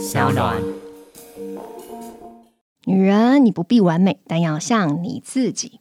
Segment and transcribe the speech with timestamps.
[0.00, 0.56] 小暖。
[2.86, 5.78] 女人，你不必完美，但要像你自己。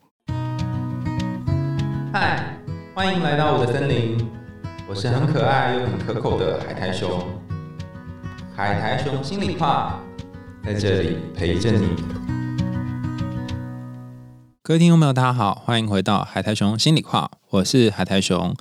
[2.12, 2.58] 嗨，
[2.94, 4.18] 欢迎来到我的森林，
[4.90, 7.10] 我是很可爱又很可口的海苔熊。
[8.54, 10.02] 海苔熊心里话，
[10.66, 11.88] 在这里陪着你。
[14.62, 18.54] 各位听众朋友，大家好，欢迎回到海苔熊心里话，我是海苔熊。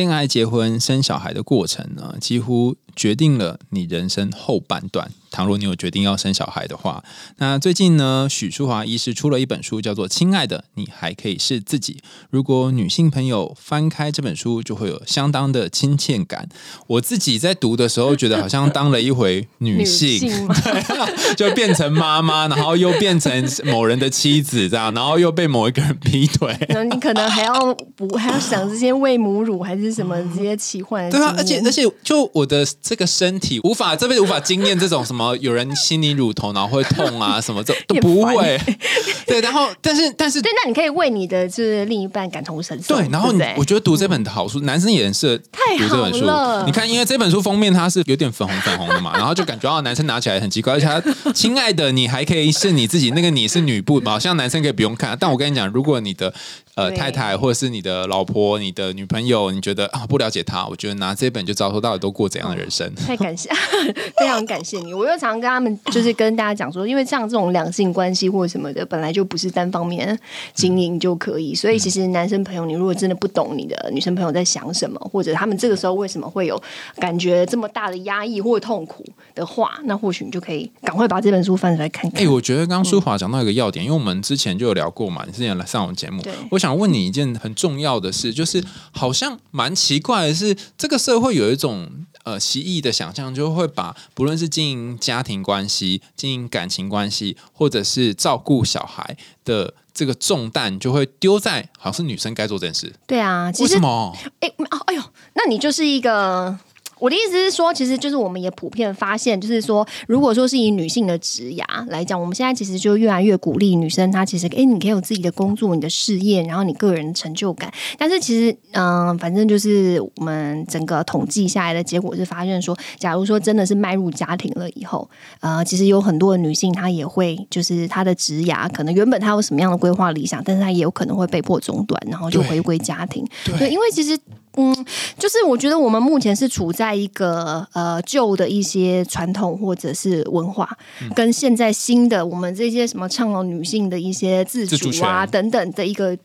[0.00, 5.12] 恋爱、结婚、生小孩的过程呢，几乎决定了你人生后半段。
[5.30, 7.02] 倘若你有决定要生小孩的话，
[7.38, 11.94] 那最近呢，许淑华医师出了一本书，叫做《亲爱的，你还可以是自己》。
[12.30, 16.48] 如果女性朋友翻开这本书，就会有相当的亲切感。
[16.88, 20.18] 我自己在读的时候，觉得好像当了一回女性，
[20.64, 26.56] 对，就变成妈妈， 然后又变成某人的妻子，这样，然后又被某一个人劈腿。
[26.70, 31.08] 那你可能还要不还要想这些喂母乳还是什么这些奇幻？
[31.08, 35.19] 对啊，而且而且，就我的这个身体无法这辈子无法经验这种什么。
[35.40, 38.58] 有人吸你乳头，然后会痛啊，什么这 都不会。
[39.26, 42.96] 对，然后但是但是，对，那你可以为你的就是另一半感同身受。
[42.96, 45.38] 对，然后我觉得读这本好书，男生也很适合
[45.78, 46.24] 读这本书。
[46.66, 55.16] 你看，因为这本书封面它是有点粉红粉红的嘛，然后就感觉啊，男生拿起来很奇怪，而且他亲爱的，你还可以是你自己，那个你是女部，好像男生可以不用看。
[55.18, 56.34] 但我跟你讲，如果你的
[56.80, 62.92] 呃太太或者是你的老婆、你的女朋友，你觉得啊不了解他，我觉得拿这本就知道说到底都过怎样的人生。
[62.94, 63.50] 太感谢，
[64.18, 64.94] 非常感谢你。
[64.94, 70.18] 我又常跟他们就是跟大家讲说，因为像这种两性关系或者什么的，本来就不是单方面
[70.54, 71.54] 经营就可以。
[71.54, 76.60] 所以其实男生朋友，你如果真的不懂你的女生朋友在想什么，或者他们这个时候为什么会有
[76.96, 82.22] 感觉这么大的压抑或痛苦的话，那或许你就可以赶快把这本书翻出来看看。
[82.22, 91.90] 哎，我觉得刚刚舒华讲到一个要点，因为我们之前就有聊过嘛，你之前来上我们节目，我想问你一件很重要的事，就是好像蛮奇怪的是，这个社会有一种。
[92.22, 102.94] 呃，奇异的想象就会把不论是经营家庭关系、经营感情关系，或者是照顾小孩的这个重担，就会丢在好像是女生该做这件事。
[103.06, 104.14] 对啊，为什么？
[104.40, 104.52] 哎，
[104.84, 105.02] 哎呦，
[105.32, 106.58] 那你就是一个。
[107.00, 117.72] 我的意思是说，其实就是我们也普遍发现，就是说，如果说是以女性的职涯来讲，我们现在其实就越来越鼓励女生，她其实哎，你可以有自己的工作、你的事业，然后你个人成就感。
[117.98, 125.08] 但是其实，嗯，反正就是我们整个统计下来的结果是发现说，假如说真的是迈入家庭了以后，
[125.40, 133.26] 呃，其实有很多的女性她也会，就是她的职涯可能原本她有什么样的规划理想，但是她也有可能会被迫中断，然后就回归家庭。
[133.44, 134.18] 对，因为其实。
[134.60, 134.86] 嗯，
[135.18, 140.68] 就是我觉得我们目前是处在一个呃旧的一些传统或者是文化，
[141.14, 146.16] 跟现在新的我们这些什么倡导女性的一些自主啊等等的一个。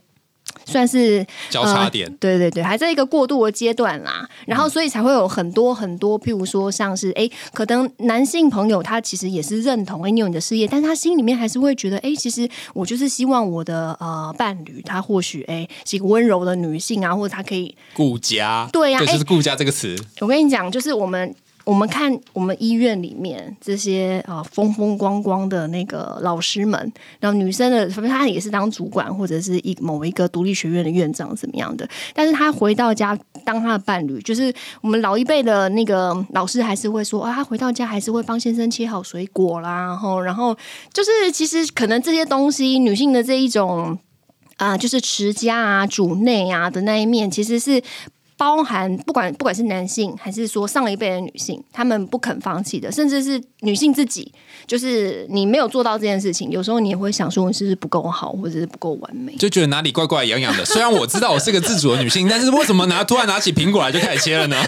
[0.65, 4.27] 算是交叉点，对对对，还在一个过渡的阶段啦。
[4.45, 19.95] 然后，所以才会有很多很多，譬如说，像是哎，可能男性朋友他其实也是认同哎你有你的事业，但是他心里面还是会觉得哎，其实我就是希望我的呃伴侣，他或许哎是一个温柔的女性啊，或者他可以顾家，对呀，就是顾家这个词。
[20.19, 21.35] 我跟你讲，就是我们。
[21.65, 26.79] 我们看我们医院里面这些啊风风光光的那个老师们，
[27.19, 40.55] 然后女生的，反正她也是当主管或者是一某一个独立学院的院长怎么样的，但是她回到家当她的伴侣，就是我们老一辈的那个老师还是会说啊，她回到家还是会帮先生切好水果啦，然后然后
[40.93, 43.97] 就是其实可能这些东西，女性的这一种
[44.57, 47.81] 啊，就是持家啊、主内啊的那一面，其实是。
[48.37, 54.31] 包含不管不管是男性还是说上一辈的女性，他们不肯放弃的，甚至是女性自己，
[54.67, 60.65] 就是你没有做到这件事情，有时候你也会想说，是不是不够好，或者是不够完美，就觉得哪里怪怪痒痒的。
[60.65, 64.57] 虽然我知道我是个自主的女性，但是为什么拿突然拿起苹果来就开始切了呢？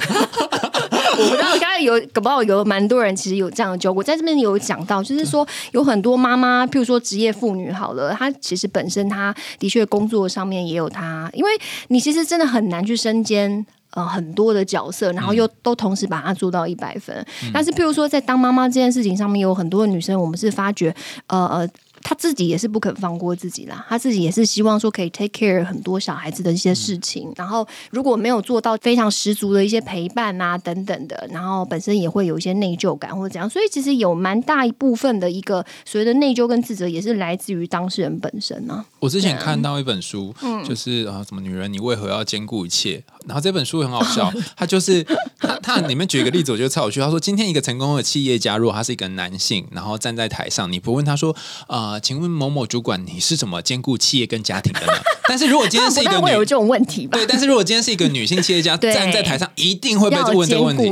[1.19, 11.49] 我不知道，刚才有搞不好有蛮多人其实有这样的纠我在这边有讲到，就是说有很多妈妈，譬如说职业妇女好了，她其实本身她的确工作上面也有她，因为
[11.87, 13.65] 你其实真的很难去身兼
[13.97, 17.25] 呃很多的角色，然后又都同时把它做到一百分。
[17.51, 20.95] 但是譬如说在当妈妈这件事情上面，有很多的女生，我们是发觉
[21.25, 21.69] 呃呃。
[22.03, 38.85] 他自己也是不肯放过自己啦，他自己也是希望说可以 take care 很多小孩子的一些事情，然后如果没有做到非常十足的一些陪伴啊等等的，然后本身也会有一些内疚感或者怎样，所以其实有蛮大一部分的一个所谓的内疚跟自责，也是来自于当事人本身呢。
[38.99, 40.33] 我之前看到一本书，
[40.67, 43.03] 就是啊，什么女人你为何要兼顾一切？
[43.27, 45.03] 然后这本书很好笑， 他就是
[45.39, 46.99] 他他里面举一个例子，我觉得超有趣。
[46.99, 51.35] 他说今天一个成功的企业家，如果他是一个男性，然后站在台上，你不问他说
[51.67, 51.91] 啊。
[51.91, 54.93] 呃，请问某某主管，你是怎么兼顾企业跟家庭的呢？
[55.29, 57.17] 但是如果今天是一个女，会有这种问题吧？
[57.17, 60.83] 对，但是如果今天是一个女性企业家 站在台上，一定会被问这个问题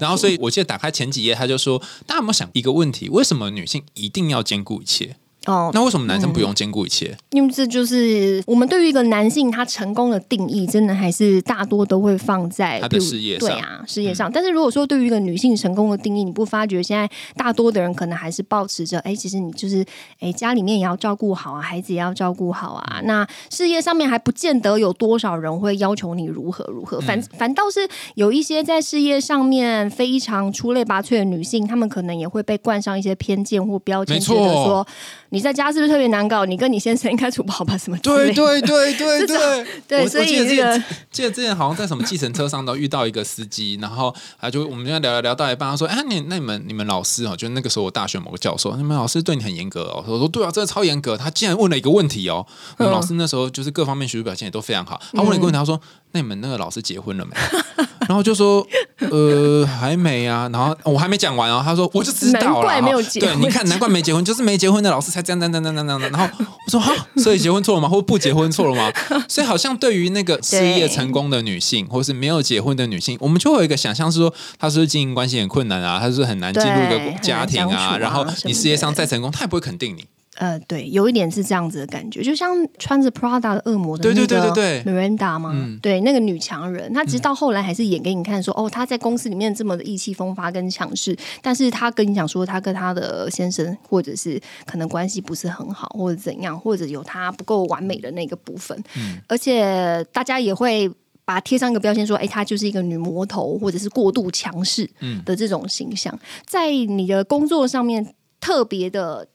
[0.00, 3.08] 然后，所以我记得打开前几页，他就说，大家有没有想一个问题？
[3.08, 5.16] 为什么女性一定要兼顾一切？
[5.50, 7.16] 哦，那为什么男生不用兼顾一切？
[7.30, 14.30] 因为这就是我们对于一个男性他成功的定义，真的还是大多都会放在他的事业上嗯对啊，事业上。
[14.32, 19.84] 但是如果说对于一个女性成功的定义，你不发觉现在大多的人可能还是保持着，哎，其实你就是
[20.20, 23.00] 哎家里面也要照顾好啊，孩子也要照顾好啊。
[23.04, 34.86] 那事业上面还不见得有多少人会要求你如何如何，反嗯反倒是有一些在事业上面非常出类拔萃的女性，她们可能也会被冠上一些偏见或标签，觉得说
[35.30, 36.44] 你在家是不是特别难搞？
[36.44, 37.76] 你跟你先生应该处不好吧？
[37.78, 39.60] 什么对的对对对对
[40.02, 52.46] 我对所以这个记得之前好像在什么计程车上都遇到一个司机，然后他就我们就聊聊聊到一半，他说：“哎，你那你们你们老师哦，就那个时候我大学某个教授，你们老师对你很严格哦。”我说：“对啊，真的超严格。”他竟然问了一个问题哦，
[52.78, 55.00] 我们老师那时候就是各方面学术表现也都非常好。
[55.12, 55.80] 他问了一个问题，他说
[56.12, 57.32] ：“那你们那个老师结婚了没？”
[58.08, 58.66] 然后就说
[59.10, 66.00] ：“呃，还没啊。”然后我还没讲完啊，他说：“我就知道了。”难怪没有结对，你看，难怪没结婚，就是没结婚的老师才这样这样这样这样。
[66.00, 66.28] 然后
[66.66, 67.88] 我说：“哈，所以结婚错了吗？
[67.88, 68.90] 或不结婚错了吗？”
[69.28, 80.04] 所以好像对于那个事业成功的女性，或是没有结婚的女性，我们就会有一个想象是说，她是不是经营关系很困难啊，她是不是很难进入一个家庭啊然后你事业上再成功，她也不会肯定你。
[80.40, 84.54] 呃，对，有一点是这样子的感觉，就像穿着 Prada 的恶魔的对那个
[84.84, 85.78] Miranda 嘛，嗯。
[85.82, 99.18] 对，那个女强人，她直到后来还是演给你看说，哦，她在公司里面这么的意气风发跟强势，但是她跟你讲说，她跟她的先生或者是可能关系不是很好，或者怎样，或者有她不够完美的那个部分，嗯。
[99.28, 100.90] 而且大家也会。
[101.22, 105.22] 把它贴上一个标签，说：“哎，她就是一个女魔头，或者是过度强势嗯。
[105.24, 109.28] 的这种形象，在你的工作上面特别的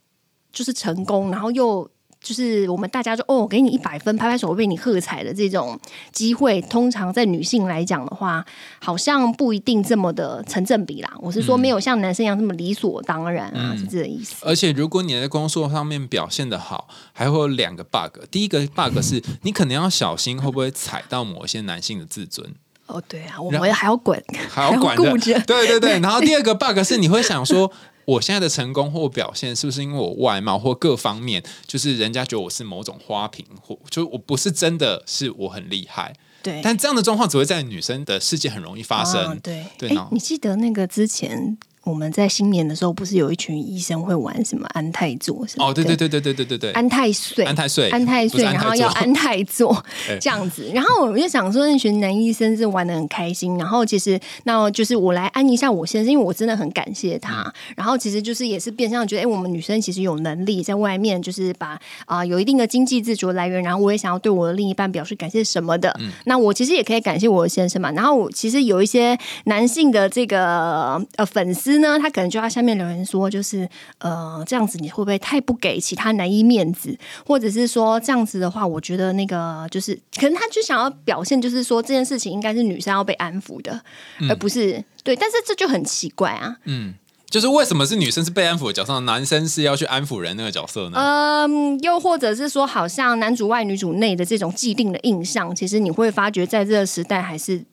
[0.55, 1.87] 就是成功，然后又
[2.19, 5.79] 就是我们大家就哦，给你一百分，拍拍手为你喝彩的这种
[6.11, 8.43] 机会，通常在女性来讲的话，
[8.79, 11.13] 好像不一定这么的成正比啦。
[11.19, 14.37] 我是说，没有像男生一样这么理所当然啊，嗯是这个意思。
[14.41, 18.23] 而且如果你在工作上面表现的好，还会有两个 bug。
[18.31, 22.55] 第一个 bug 是 你可能要小心会不会踩到某些男性的自尊。
[22.87, 24.19] 哦，对啊，我然们还要管，
[24.49, 25.97] 还要管着，对对对。
[26.01, 27.71] 然后第二个 bug 是你会想说，
[28.05, 36.15] 我现在的成功或表现是不是因为我外貌或各方面，就是人家觉得我是某种花瓶，或就我不是真的是我很厉害。
[36.43, 39.25] 对，但这样的状况只会在女生的世界很容易发生。
[39.25, 46.09] 啊对，哎对呢，你记得那个之前我们在新年的时候，不是有一群医生会玩什么安泰座什么哦，对对对。
[46.15, 49.85] 对对对对安泰岁，安泰岁安泰岁，不是安泰然后要安泰座
[50.21, 50.71] 这样子。
[50.73, 53.57] 然后我就想说，那群男医生是玩的很开心。
[53.57, 57.43] 然后其实，那就是我来安一下我先生，因为我真的很感谢他。
[57.43, 63.61] 嗯然后其实就是也是变相觉得，哎，我们女生其实有能力在外面，就是把啊、有一定的经济自主来源。
[63.61, 65.93] 然后我也想要对我的另一半表示感谢什么的。
[65.99, 67.91] 嗯那我其实也可以感谢我的先生嘛。
[67.91, 73.67] 然后我其实有一些男性的这个呃粉丝呢，他可能就在下面留言说，就是
[73.99, 83.81] 呃这样子你会不会太不给其他男一面子，或者是说这样子的话，我觉得那个就是可能他就想要表现，就是说这件事情应该是女生要被安抚的，
[84.29, 85.15] 而不是对。
[85.15, 86.57] 但是这就很奇怪啊。
[86.65, 86.93] 嗯，
[87.29, 90.97] 就是为什么是女生是被安抚的角色，男生是要去安抚人那个角色呢？
[90.97, 97.63] 嗯，又或者是说，好像男主外女主内的这种既定的印象，其实你会发觉，在这个时代还是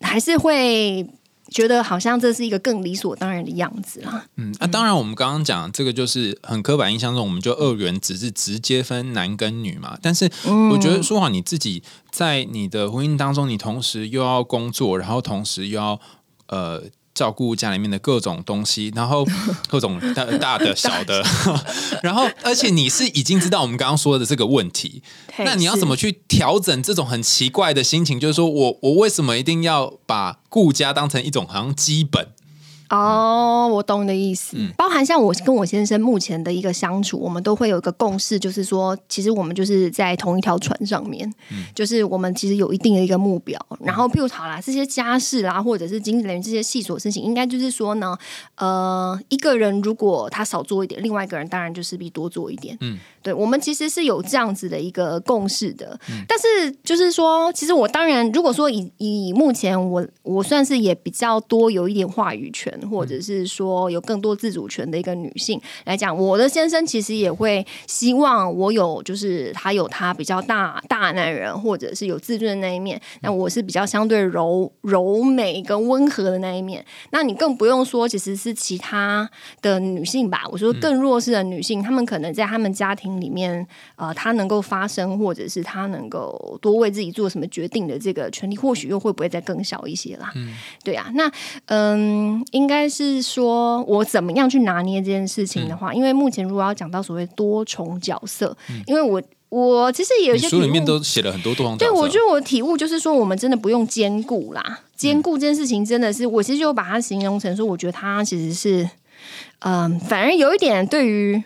[0.00, 1.06] 还是会
[1.54, 4.26] 觉得好像这是一个更理所当然的样子啦。
[4.34, 9.96] 嗯，啊，当然，我们刚刚讲这个就是很刻板印象中，我们就二元只是直接分男跟女嘛。
[10.02, 10.28] 但是
[10.72, 11.80] 我觉得说好你自己
[12.10, 16.00] 在你的婚姻当中，你同时又要工作，然后同时又要
[16.48, 16.82] 呃。
[17.14, 19.26] 照顾家里面的各种东西， 然后
[19.68, 21.24] 各种大 大的、小的，
[22.02, 25.02] 然后而且你是已经知道我们刚刚说的这个问题，
[25.38, 28.18] 那你要怎么去调整这种很奇怪的心情？
[28.18, 32.28] 就是说我我为什么一定要把顾家当成一种好像基本？
[32.96, 34.56] 哦，我懂你的意思。
[34.58, 43.58] 嗯包含像我跟我先生目前的一个相处，我们都会有一个共识，就是说，其实我们就是在同一条船上面，嗯就是我们其实有一定的一个目标。
[43.80, 48.16] 然后，譬如好啦，这些家事啦，或者是经济人员这些细琐事情，应该就是说呢，
[48.56, 52.76] 呃，一个人如果他少做一点，另外一个人当然就势必多做一点。
[52.80, 55.98] 嗯，对，我们其实是有这样子的一个共识的。
[56.28, 73.00] 但是就是说，其实我当然，如果说以以目前我我算是也比较多有一点话语权或者是说有更多自主权的一个女性来讲，我的先生其实也会希望我有，就是他有他比较大大男人，或者是有自尊的那一面。
[73.22, 76.84] 那我是比较相对柔柔美跟温和的那一面。
[77.10, 79.28] 那你更不用说，其实是其他
[79.62, 80.42] 的女性吧。
[80.50, 90.32] 我说更弱势的女性，她们可能在她们家庭里面，呃，她能够发声，或者是她能够多为自己做什么决定的这个权利，或许又会不会再更小一些啦？
[90.34, 91.10] 嗯，对啊。
[91.14, 91.30] 那
[91.66, 98.56] 嗯，应该是说我怎么样去拿捏这件事情的话，因为目前如果要讲到所谓多重角色，
[98.86, 101.76] 因为我我其实也有些书里面都写了很多多重。
[101.76, 104.80] 对，我觉得我的体悟就是说，我们真的不用兼顾啦。
[104.96, 108.88] 兼顾这件事情真的是，我其实就把它形容成说，我觉得它其实是，
[109.58, 111.44] 嗯，反而有一点对于。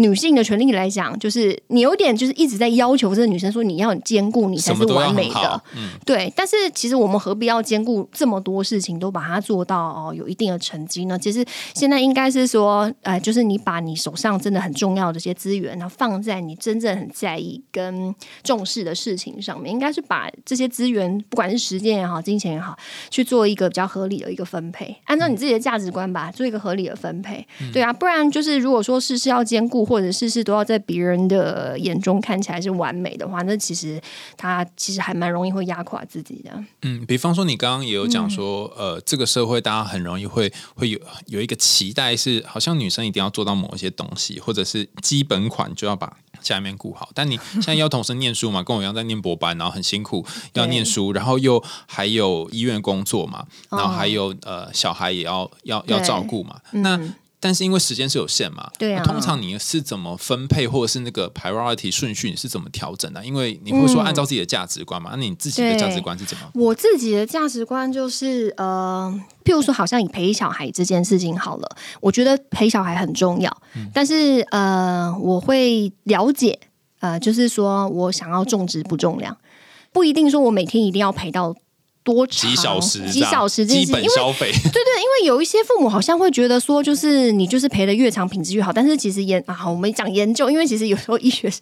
[0.00, 5.60] 女性的权利来讲，就是你有点就是一直在要求这个女生说你要兼顾你才是完美的，
[6.06, 6.32] 对。
[6.36, 11.18] 但是其实我们何必要兼顾这么多事情都把它做到哦有一定的成绩呢？
[11.18, 18.14] 其实现在应该是说，呃，就是你把你手上真的很重要的这些资源，然后放在你真正很在意跟
[18.44, 22.78] 重视的事情上面，应该是把这些资源，不管是时间也好，金钱也好，
[23.10, 27.44] 去做一个比较合理的一个分配，按照你自己的价值观吧，做一个合理的分配。
[27.72, 29.87] 对啊，不然就是如果说事事要兼顾。
[29.88, 34.00] 或者事事都要在别人的眼中看起来是完美的话，那其实
[34.36, 36.64] 他其实还蛮容易会压垮自己的。
[36.82, 47.08] 嗯，比方说你刚刚也有讲说，呃，这个社会大家很容易会会有有一个期待，是好像女生一定要做到某一些东西，或者是基本款就要把下面顾好。
[47.14, 57.00] 但你现在要同时念书嘛，跟我一样在念博班，然后很辛苦要念书，然后又还有医院工作嘛，然后还有呃小孩也要要要照顾嘛，那。
[57.40, 59.02] 但是因为时间是有限嘛，对啊。
[59.04, 63.24] 通常你是怎么分配，或者是那个 priority 顺序你是怎么调整的？
[63.24, 66.50] 因为你会说按照自己的价值观嘛，那你自己的价值观是怎么？
[66.54, 69.12] 我自己的价值观就是呃，
[69.44, 73.56] 譬如说，好像你陪小孩这件事情好了，我觉得陪小孩很重要，
[73.94, 76.58] 但是呃，我会了解
[77.00, 79.36] 呃，就是说我想要重质不重量，
[79.92, 81.54] 不一定说我每天一定要陪到。
[82.08, 84.50] 多几小时，几小时，基本消费。
[84.50, 88.72] 对对，因为有一些父母好像会觉得说，就是你就是陪的越长，品质越好。
[88.72, 91.52] 但是其实研啊，我们讲研究，因为其实有时候医学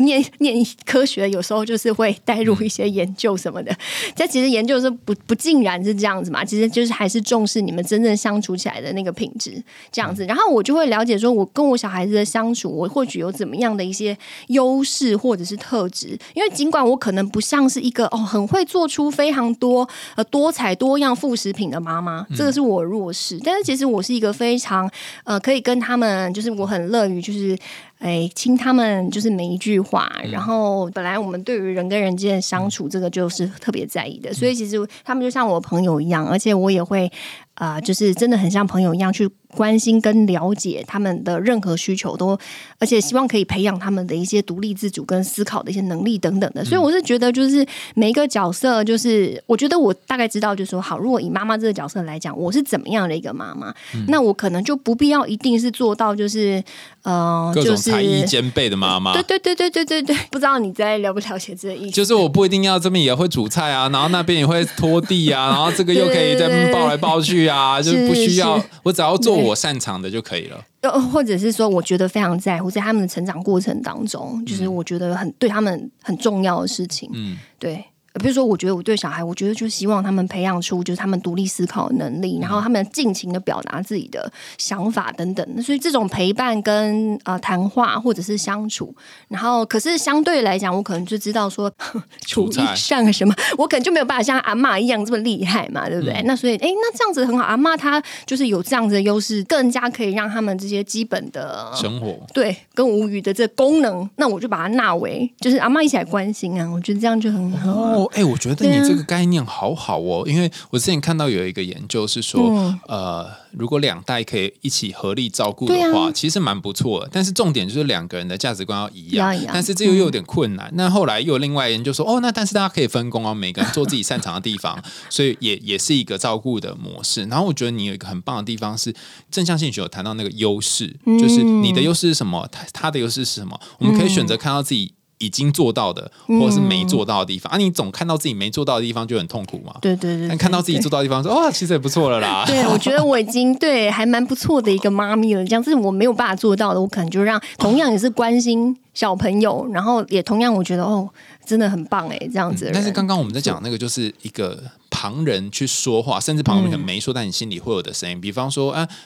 [0.00, 3.76] 念念科学，有时候就是会带入一些研究什么的。
[4.16, 10.24] 这其实研究是不不尽然是这样子嘛，其实就是还是重视你们真正相处起来的那个品质这样子。
[10.24, 14.16] 然后我就会了解说，我跟我小孩子的相处，我或许有怎么样的一些
[14.46, 16.18] 优势或者是特质。
[16.32, 19.86] 因为尽管我可能不像是一个哦很会做出非常多。
[20.14, 23.38] 呃，多彩多样副食品的妈妈，这个是我弱势。
[23.44, 24.90] 但是其实我是一个非常
[25.24, 27.58] 呃，可以跟他们，就是我很乐于，就是
[28.00, 30.10] 哎，听他们就是每一句话。
[30.32, 34.34] 然后本来我们对于人跟人之间的相处，这个就是特别在意的。
[34.34, 37.10] 所以其实他们就像我朋友一样，而且我也会
[37.54, 39.30] 啊，就是真的很像朋友一样去。
[39.52, 42.38] 关心跟了解他们的任何需求，都
[42.78, 46.64] 而且希望可以培养他们的一些独立自主跟思考的一些能力等等的。
[46.64, 47.66] 所以我是觉得，就是
[47.96, 53.74] 每一个角色，就是我觉得我大概知道，就是说，好，如果以妈妈这个角色来讲，我是怎么样的一个妈妈，
[54.06, 56.62] 那我可能就不必要一定是做到，就是
[57.02, 59.12] 呃，各种才艺兼备的妈妈。
[59.12, 61.90] 对 对对对对对对，不知道你在了不了解这个意思？
[61.90, 69.40] 就是我不一定要这边也会煮菜啊，然后那边也会拖地啊，然后这个又可以在抱来抱去啊，就是不需要，我只要做。
[69.40, 77.82] 我擅长的就可以了，又或者是说，我觉得非常在乎在他们的成长过程当中，就是我觉得很对他们很重要的事情，嗯，对。
[78.14, 85.62] 比如说，我觉得我对小孩，我觉得就希望他们培养出就是他们独立思考的能力，然后他们尽情的表达自己的想法等等。
[85.62, 88.92] 所以这种陪伴跟啊谈话或者是相处，
[89.28, 91.72] 然后可是相对来讲，我可能就知道说
[92.26, 96.20] 厨艺上什么，我可能就没有办法像阿妈一样这么厉害嘛，对不对？
[96.24, 107.99] 那所以，哎，那这样子很好，阿妈她就是有这样子的优势，更加可以让他们这些基本的生活对跟无语的这功能，那我就把它纳为就是阿妈一起来关心啊，我觉得这样就很好。
[108.06, 117.08] 哎，我觉得你这个概念好好哦，因为我之前看到有一个研究是说，呃，如果两代可以一起合力照顾的话，其实蛮不错的。
[117.12, 120.70] 但是重点就是两个人的价值观要一样，但是这又又有点困难。
[120.74, 127.24] 那后来又有另外研究说，哦，那但是大家可以分工哦，每个人做自己擅长的地方， 所以也也是一个照顾的模式。
[127.24, 128.94] 然后我觉得你有一个很棒的地方是
[129.30, 134.92] 正向性学有谈到那个优势，就是你的优势是什么，他他的优势是什么，我们可以选择看到自己。
[135.20, 139.74] 已经做到的，或者是没做到的地方啊，你总看到自己没做到的地方就很痛苦嘛。
[139.80, 140.26] 对对对。
[140.28, 142.44] 但看到自己做到的地方，说哇，其实也不错了啦。
[142.48, 145.44] 对，我觉得我已经对还蛮不错的一个妈咪了。
[145.44, 151.08] 这样是我没有办法做到的，我可能就让同样也是关心小朋友，然后也同样我觉得哦，
[151.46, 152.70] 真的很棒哎，这样子。
[152.74, 154.58] 但是刚刚我们在讲那个，就是一个。
[154.92, 158.80] 旁人去说话，甚至旁人可能没说，但你心里会有的声音，比方说，啊。
[158.80, 158.96] 呃，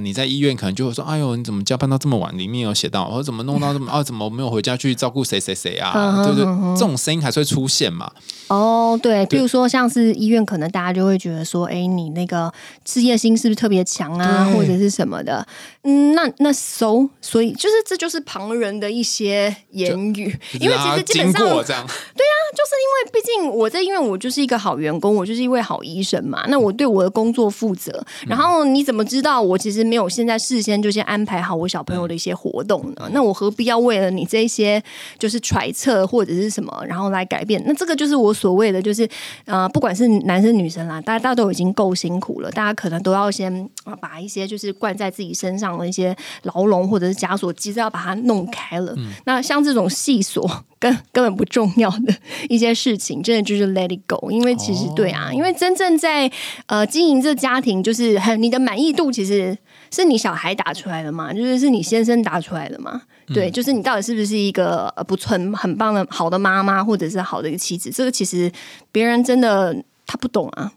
[0.00, 2.36] 你在医院可能就会说：“哎呦，你怎么加班到这么晚？
[2.36, 3.90] 里面有写到，或者怎么弄到这么……
[3.92, 6.24] 啊，怎么没有回家去照顾谁谁谁啊？
[6.24, 6.44] 对不对？
[6.74, 8.10] 这种声音还是会出现嘛？
[8.48, 12.52] 哦，对，比如说像是医院，可能大家就会觉得说：，哎，你那个
[12.84, 15.46] 事业心是不是特别强啊，或者是什么的？
[15.82, 26.44] 嗯，那那 so，所以就是这就是旁人的一些言语，因为其实基本上对啊，就是因为毕竟我在医院，我就是一个好员工，我就是一位好医生嘛。
[26.48, 29.73] 那我对我的工作负责，然后你怎么知道我其实？
[29.74, 33.10] 其实没有，现在事先就先安排好我小朋友的一些活动呢。
[33.10, 34.80] 那我何必要为了你这些
[35.18, 37.60] 就是揣测或者是什么，然后来改变？
[37.66, 39.08] 那这个就是我所谓的，就是
[39.46, 43.68] 呃，不管是男生女生啦，大家大家都已经够辛苦了，大家可能都要先
[44.00, 48.94] 把一些就是灌在自己身上的一些牢笼或者是枷锁，其实要把它弄开了。
[49.24, 52.14] 那像这种细锁根 根本不重要的
[52.48, 54.30] 一些事情，真的就是 let it go。
[54.30, 56.30] 因为其实对啊，因为真正在
[56.66, 59.58] 呃经营这家庭，就是很你的满意度其实。
[59.94, 61.32] 是你小孩打出来的吗？
[61.32, 63.00] 就是是你先生打出来的吗？
[63.28, 67.90] 对，就是你到底是不是一个不存很棒的好的妈妈，或者是好的一个妻子？
[67.90, 68.50] 这个其实
[68.90, 69.74] 别人真的
[70.06, 70.72] 他不懂啊。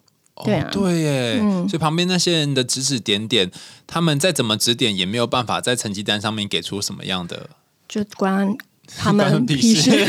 [0.46, 1.40] 对啊，对耶。
[1.68, 3.50] 所以旁边那些人的指指点点，
[3.88, 7.50] 他们再怎么指点，也没有办法在成绩单上面给出什么样的，
[7.90, 8.56] 就关
[8.96, 9.92] 他们屁事。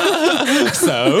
[0.74, 1.20] So，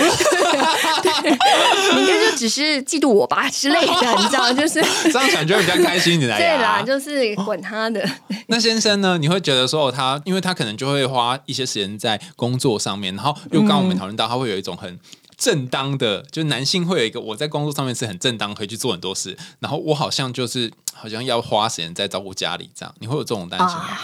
[1.98, 6.36] 应该就只是嫉妒我吧之类的，你知道，就是 这样想就会比较开心一点。
[6.36, 8.08] 对啦，就是管他的。
[8.46, 9.18] 那先生呢？
[9.18, 14.98] 你会觉得说他，因为他可能就会花一些时间在工作上面，然后又刚我们讨论到，他会有一种很
[15.36, 23.98] 正当的，就男性会有一个我在工作上面是很正当，可以去做很多事，然后我好像就是好像要花时间在照顾家里这样，你会有这种担心吗？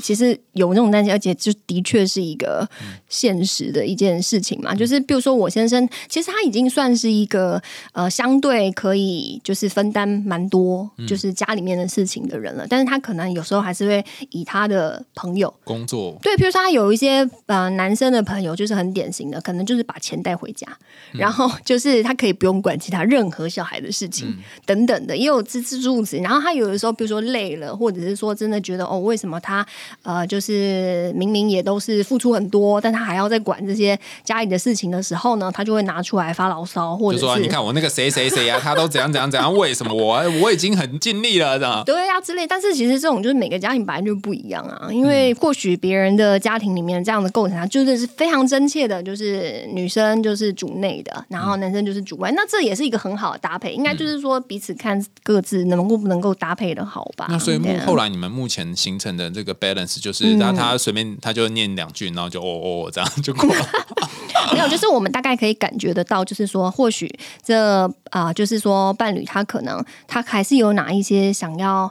[0.00, 2.68] 其实有那种担心，而且就的确是一个
[3.08, 4.74] 现实的一件事情嘛。
[4.74, 16.18] 就是比如说，我先生其实他已经算是一个呃相对可以就是分担蛮多就是家里面的事情的人了，但是他可能有时候还是会以他的朋友工作。
[16.22, 20.66] 对，比如说他有一些呃男生的朋友，就是很典型的，可能就是把钱带回家，
[21.12, 26.16] 然后就是他可以不用管其他任何小孩的事情等等的，也有自自助子。
[26.18, 29.66] 然后他有的时候，比如说累了，或者是说真的觉得哦，为什么他
[30.02, 42.46] 呃，就是明明也都是付出很多，但他还要在管这些家里的事情的时候呢，他就会拿出来发牢骚，或者说你看我那个谁谁谁啊，他都怎样怎样怎样，为什么我我已经很尽力了，这样对啊之类。
[42.46, 57.26] 但是其实这种就是每个家庭本来就不一样啊，因为或许别人的家庭里面这样的构成啊，就是是非常真切的，就是女生就是主内的，然后男生就是主外，那这也是一个很好的搭配，应该就是说彼此看各自能够不能够搭配的好吧。
[57.28, 59.79] 那所以后来你们目前形成的这个 balance。
[59.86, 63.66] 就是，然后他随便他就念两句，然后就哦哦这样就过了。
[64.52, 67.08] 没有，就是我们大概可以感觉得到，就是说，或许
[67.42, 71.90] 这啊，就是说伴侣他可能他还是有哪一些想要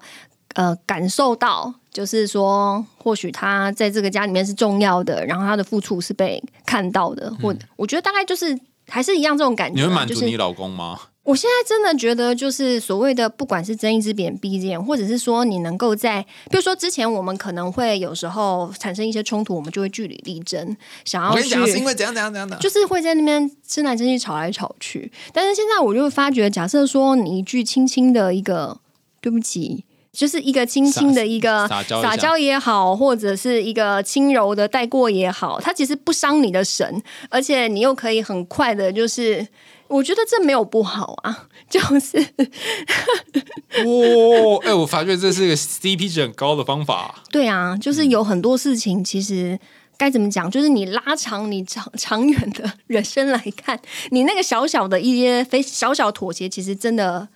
[0.55, 9.81] 呃感受到，就是说，或许他在这个家里面是重要的，然后他的付出是被看到的，或我觉得大概就是还是一样这种感觉。
[9.81, 10.99] 你会满足你老公吗？
[11.23, 25.11] 我现在真的觉得，就是所谓的，不管是睁一只眼闭一只眼，或者是说你能够在，比如说之前我们可能会有时候产生一些冲突，我们就会据理力争，想要我跟你讲是因为怎样怎样怎样的，就是会在那边争来争去，吵来吵去。
[25.31, 28.79] 但是现在我就会发觉，假设说你一句轻轻的一个
[29.21, 39.47] 对不起，就是一个轻轻的一个撒娇也好，或者是一个轻柔的带过也好，它其实不伤你的神，而且你又可以很快的，就是。
[39.89, 42.17] 我觉得这没有不好啊， 就是
[43.85, 47.23] 哇，哎，我发觉这是一个 CP 值很高的方法。
[47.31, 49.59] 对啊，就是有很多事情，其实
[49.97, 53.79] 该怎么讲，就是你拉长你长 长远的人生来看，
[54.11, 57.27] 你那个小小的一些非小小妥协，其实真的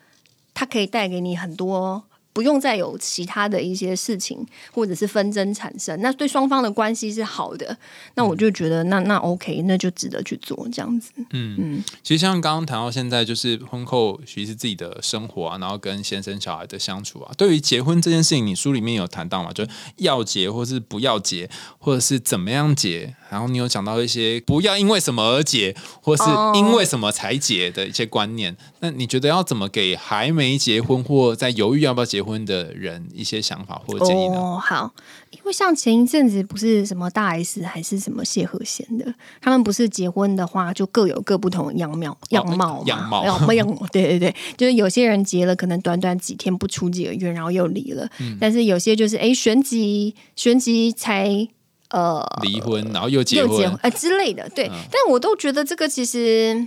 [0.53, 2.03] 它可以带给你很多。
[2.33, 7.77] 不用再有其他的一些事情或者是纷争产生，那对双方的关系是好的，
[8.15, 11.11] 那我就觉得那那 OK，那就值得去做这样子。
[11.29, 19.53] 嗯嗯，其实像刚刚谈到现在，就是婚后其实自己的生活啊，然后跟先生小孩的相处啊，对于结婚这件事情，你书里面有谈到嘛？
[19.53, 19.63] 就
[19.97, 23.15] 要结或是不要结，或者是怎么样结？
[23.29, 26.23] 然后你有讲到一些不要因为什么而结，或是
[26.55, 28.55] 因为什么才结的一些观念。
[28.79, 34.37] 那你觉得要怎么给还没结婚或在犹豫要不要结婚的人一些想法或者建议呢？
[34.37, 34.91] 哦，好，
[35.31, 43.53] 因为像前一阵子不是什么大 S 还是什么谢和弦的，他们不是结婚的话就各有各不同的样貌样貌样貌。
[43.53, 48.09] 样貌，对对对，就是有些人结了可能短短几天不出几个月，然后又离了，
[48.39, 51.47] 但是有些就是哎旋即旋即才。
[51.89, 56.65] 呃，离婚然后又结婚，哎之类的，对，但我都觉得这个其实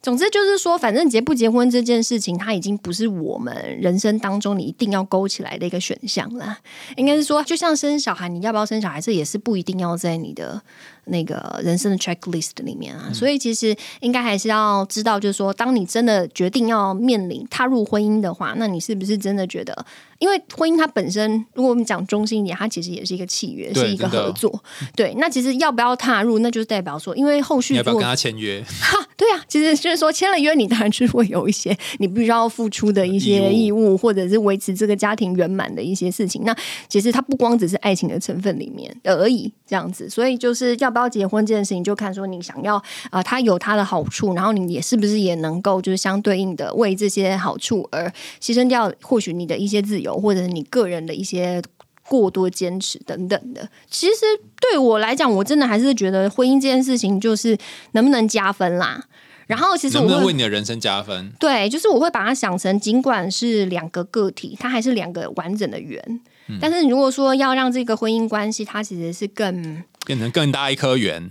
[0.00, 6.56] 总之就是说，反正结不结婚这件事情，它已经不是我们人生当中你一定要勾起来的一个选项了。
[6.96, 10.62] 应该是说，就像生小孩，你要不要生小孩，这也是不一定要在你的
[11.06, 13.10] 那个人生的 checklist 里面啊。
[13.12, 19.84] 所以其实应该还是要知道，就是说，当你真的决定要面临踏入婚姻的话，那你是不是真的觉得？
[20.18, 24.62] 因为婚姻它本身，如果我们讲中心一点，它其实也是一个契约，是一个合作。
[24.96, 28.60] 对，那其实要不要踏入，那就是代表说，因为后续要不要跟他签约？
[28.80, 36.42] 哈，对啊，其实就是说签了约，你当然是会有一些你必须要付出的一些义务，或者是维持这个家庭圆满的一些事情。
[36.44, 36.56] 那
[36.88, 40.10] 其实它不光只是爱情的成分里面而已，这样子。
[40.10, 50.07] 所以就是要不要结婚这件事情，就看说你想要啊，它有它的好处，然后你也是不是也能够就是相对应的为这些好处而牺牲掉或许你的一些自由。
[50.14, 51.62] 或者是你个人的一些
[52.06, 54.14] 过多坚持等等的，其实
[54.60, 57.56] 对我来讲，我真的还是觉得婚姻这件事情就是
[57.92, 59.04] 能不能加分啦。
[59.46, 61.32] 然后其实能不能为你的人生加分？
[61.38, 66.20] 对，就是我会把它想成，尽管是两个个体，它还是两个完整的圆。
[66.60, 71.30] 但是如果说要让这个婚姻关系，它其实是更变成更大一颗圆，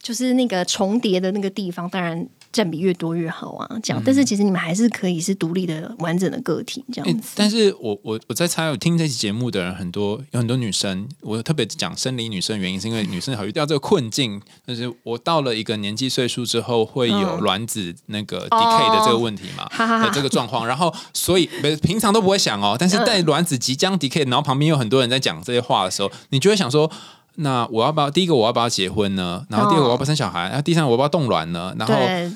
[0.00, 2.26] 就是那个重叠的那个地方，当然。
[2.54, 4.00] 占比越多越好啊，这样。
[4.06, 7.32] 但是其实你们还是可以是独立的、完整的个体，这样子。
[7.34, 11.08] 但是我我我在猜，有听这期节目的人很多，有很多女生。
[11.20, 19.68] 我特别讲生理女生原因，是因为女生好遇到这个困境，就是我到了一个年纪岁数之后，会有卵子那个 decay 的这个问题嘛，
[20.04, 20.64] 的这个状况。
[20.64, 21.50] 然后所以
[21.82, 26.88] 平常都不会想哦，但是在卵子即将 decay，然后旁边有很多人在讲这些话的时候，你就会想说。
[27.36, 29.44] 那我要不要第一个我要不要结婚呢？
[29.48, 30.42] 然后第二个我要不要生小孩？
[30.44, 31.74] 然后第三个我要不要冻卵呢？
[31.78, 31.94] 然后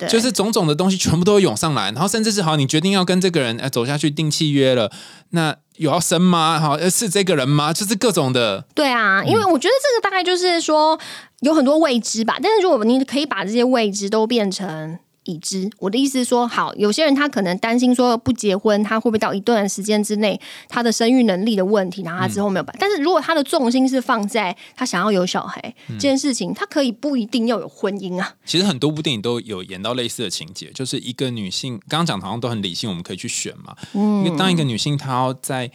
[0.08, 4.90] 就是种种的东西全部都会涌上来，然后甚至是好，你决定要跟这个人哎走下去订契约了，
[5.30, 6.58] 那有要生吗？
[6.58, 7.72] 好，是这个人吗？
[7.72, 8.64] 就是各种的。
[8.74, 10.98] 对啊，因为我觉得这个大概就是说
[11.40, 12.36] 有很多未知吧。
[12.42, 14.98] 但是如果你可以把这些未知都变成。
[15.28, 22.78] 已知，我的意思是说，好，有些人他可能担心说不结婚，他会不会到一段时间之内他的生育能力的问题，然后他之后没有办法。
[22.80, 28.34] 但是如果他的重心是放在他想要有小孩这件事情，他可以不一定要有婚姻啊。
[28.46, 33.76] 其实很多部电影都有演到类似的情节，就是一个女性，刚刚讲好像都很理性，我们可以去选嘛。
[33.92, 35.70] 因为当一个女性她要在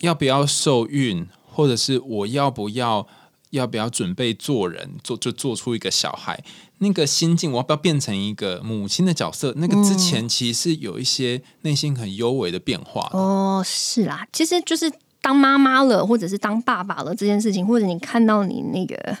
[0.00, 3.06] 要不要受孕，或者是我要不要
[3.52, 6.42] 要不要准备做人，做就做出一个小孩。
[6.78, 9.54] 那个心境，我要不要变成一个母亲的角色？
[9.56, 13.08] 那个之前其实有一些内心很幽微的变化。
[13.12, 19.16] 哦，是啦，其实就是当妈妈了，或者是当爸爸了这件事情，或者你看到你那个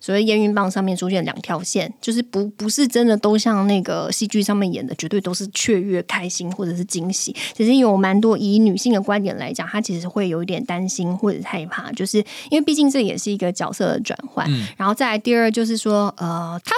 [0.00, 7.34] 所谓验孕棒上面出现两条线，就是不不是真的都像那个戏剧上面演的，绝对都是雀跃、开心或者是惊喜。
[7.54, 12.18] 其实有蛮多以女性的观点来讲，她其实会有一点担心或者害怕，就是
[12.50, 14.46] 因为毕竟这也是一个角色的转换。
[14.76, 16.74] 然后再来第二就是说，呃，她。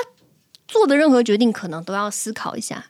[0.68, 2.86] 做的任何决定，可能都要思考一下，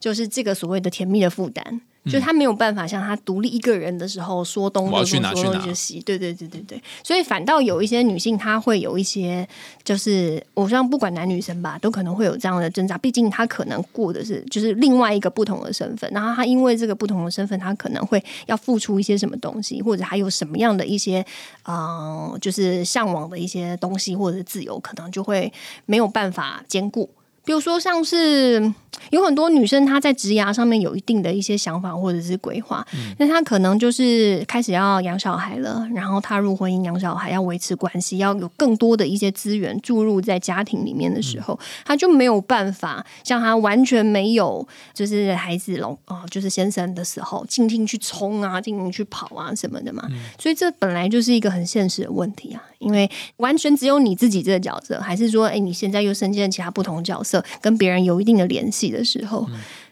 [0.00, 9.46] 就是这个所谓的甜蜜的负担，就他没有办法像他独立一个人的时候说东说西说东西，对对对对对，所以反倒有一些女性，她会有一些，
[9.84, 12.96] 就是我像不管男女生吧，都可能会有这样的挣扎。
[12.96, 21.24] 毕竟她可能过的是就是另外一个不同的身份，然后她因为这个不同的身份，她可能会要付出一些什么东西，或者还有什么样的一些
[21.68, 25.52] 嗯，就是向往的一些东西或者自由，可能就会
[25.84, 27.10] 没有办法兼顾。
[27.42, 28.72] 比如说，像是
[29.10, 32.86] 有很多女生，她在职涯上面有一定的一些想法或者是规划，
[33.18, 50.08] 那她可能就是开始要养小孩了，然后踏入婚姻养小孩，要维持关系，要有更多的一些资源注入在家庭里面的时候，她就没有办法像她完全没有就是孩子龙哦，就是先生的时候，尽情去冲啊，尽情去跑啊什么的嘛。
[50.38, 57.44] 所以这本来就是一个很现实的问题啊，因为完全只有你自己这个角色，还是说，哎，你现在又身兼其他不同角色。
[57.60, 59.44] 跟别人有一定的联系的时候，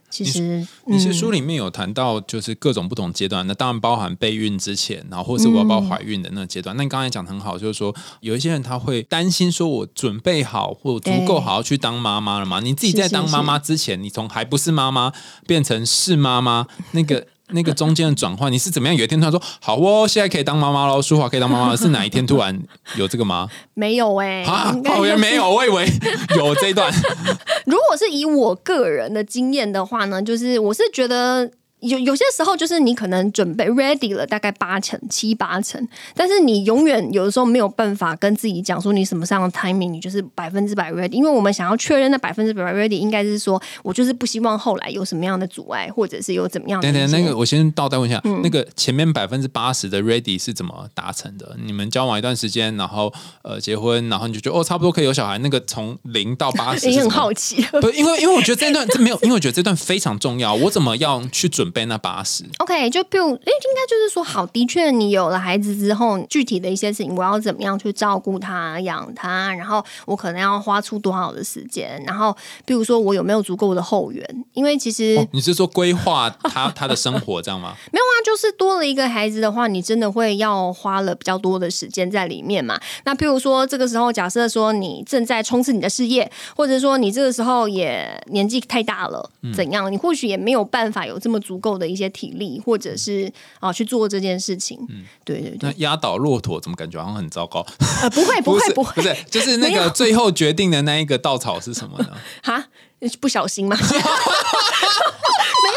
[0.08, 6.74] 其实你是书里面有谈到，就是各种不同阶段，那当然包含备孕之前，然后或是我要怀孕的那个阶段。
[6.76, 12.60] 那你刚才讲很好，就是说有一些人他会担心，说我准备好或足够好要去当妈妈了吗？
[12.60, 15.12] 你自己在当妈妈之前，你从还不是妈妈
[15.46, 17.26] 变成是妈妈，那个。
[17.50, 18.96] 那个中间的转换，你是怎么样？
[18.96, 22.58] 有一天突然说好哦，现在可以当妈妈了，淑华可以当妈妈，是哪一天突然
[22.96, 23.48] 有这个吗？
[23.74, 25.86] 没有哎，啊，好像没有，我以为
[26.36, 26.92] 有这一段。
[27.66, 31.50] 如果是以我个人的经验的话呢，就是我是觉得，
[31.80, 51.56] 有有些时候就是你可能准备 ready 了大概八成七八成，但是你永远有的时候没有办法跟自己讲说你什么上的 timing 你就是百分之百 ready，因为我们想要确认那百分之百 ready 应该是说我就是不希望后来有什么样的阻碍，或者是有怎么样的那个我先倒带问一下，嗯那个前面百分之八十的 ready 是怎么达成的？
[51.64, 53.12] 你们交往一段时间，然后
[53.42, 57.62] 呃结婚，然后你就觉得哦差不多可以有小孩，那个从零到八十， 你很好奇。
[57.80, 60.54] 不，因为因为我觉得这段这 没有，因为我觉得这段非常重要。
[60.54, 74.44] 我怎么样去准备那八十？OK，就比如，哎，应该就是说，好，的确，你有了孩子之后，具体的一些事情，我要怎么样去照顾他、养他，然后我可能要花出多少的时间，然后，比如说，我有没有足够的后援？
[74.54, 77.74] 因为其实、哦，你是说规划他他的生活这样吗？
[77.92, 82.78] 没有啊，就是多了一个孩子的话，你真的会要花了比较多的时间在里面嘛。
[83.04, 89.90] 那譬如说，这个时候假设说你正在冲刺你的事业，或者说你这个时候也年纪太大了，怎样？
[89.92, 94.78] 你或许也没有办法有这么足够的一些体力，或者是啊去做这件事情。
[95.24, 97.64] 对对对，那压倒骆驼怎么感觉好像很糟糕？
[98.02, 102.10] 呃，不会 不会不会，不是，就是那个最后决定的那一个稻草是什么呢？
[102.42, 102.66] 哈，
[103.20, 103.68] 不小心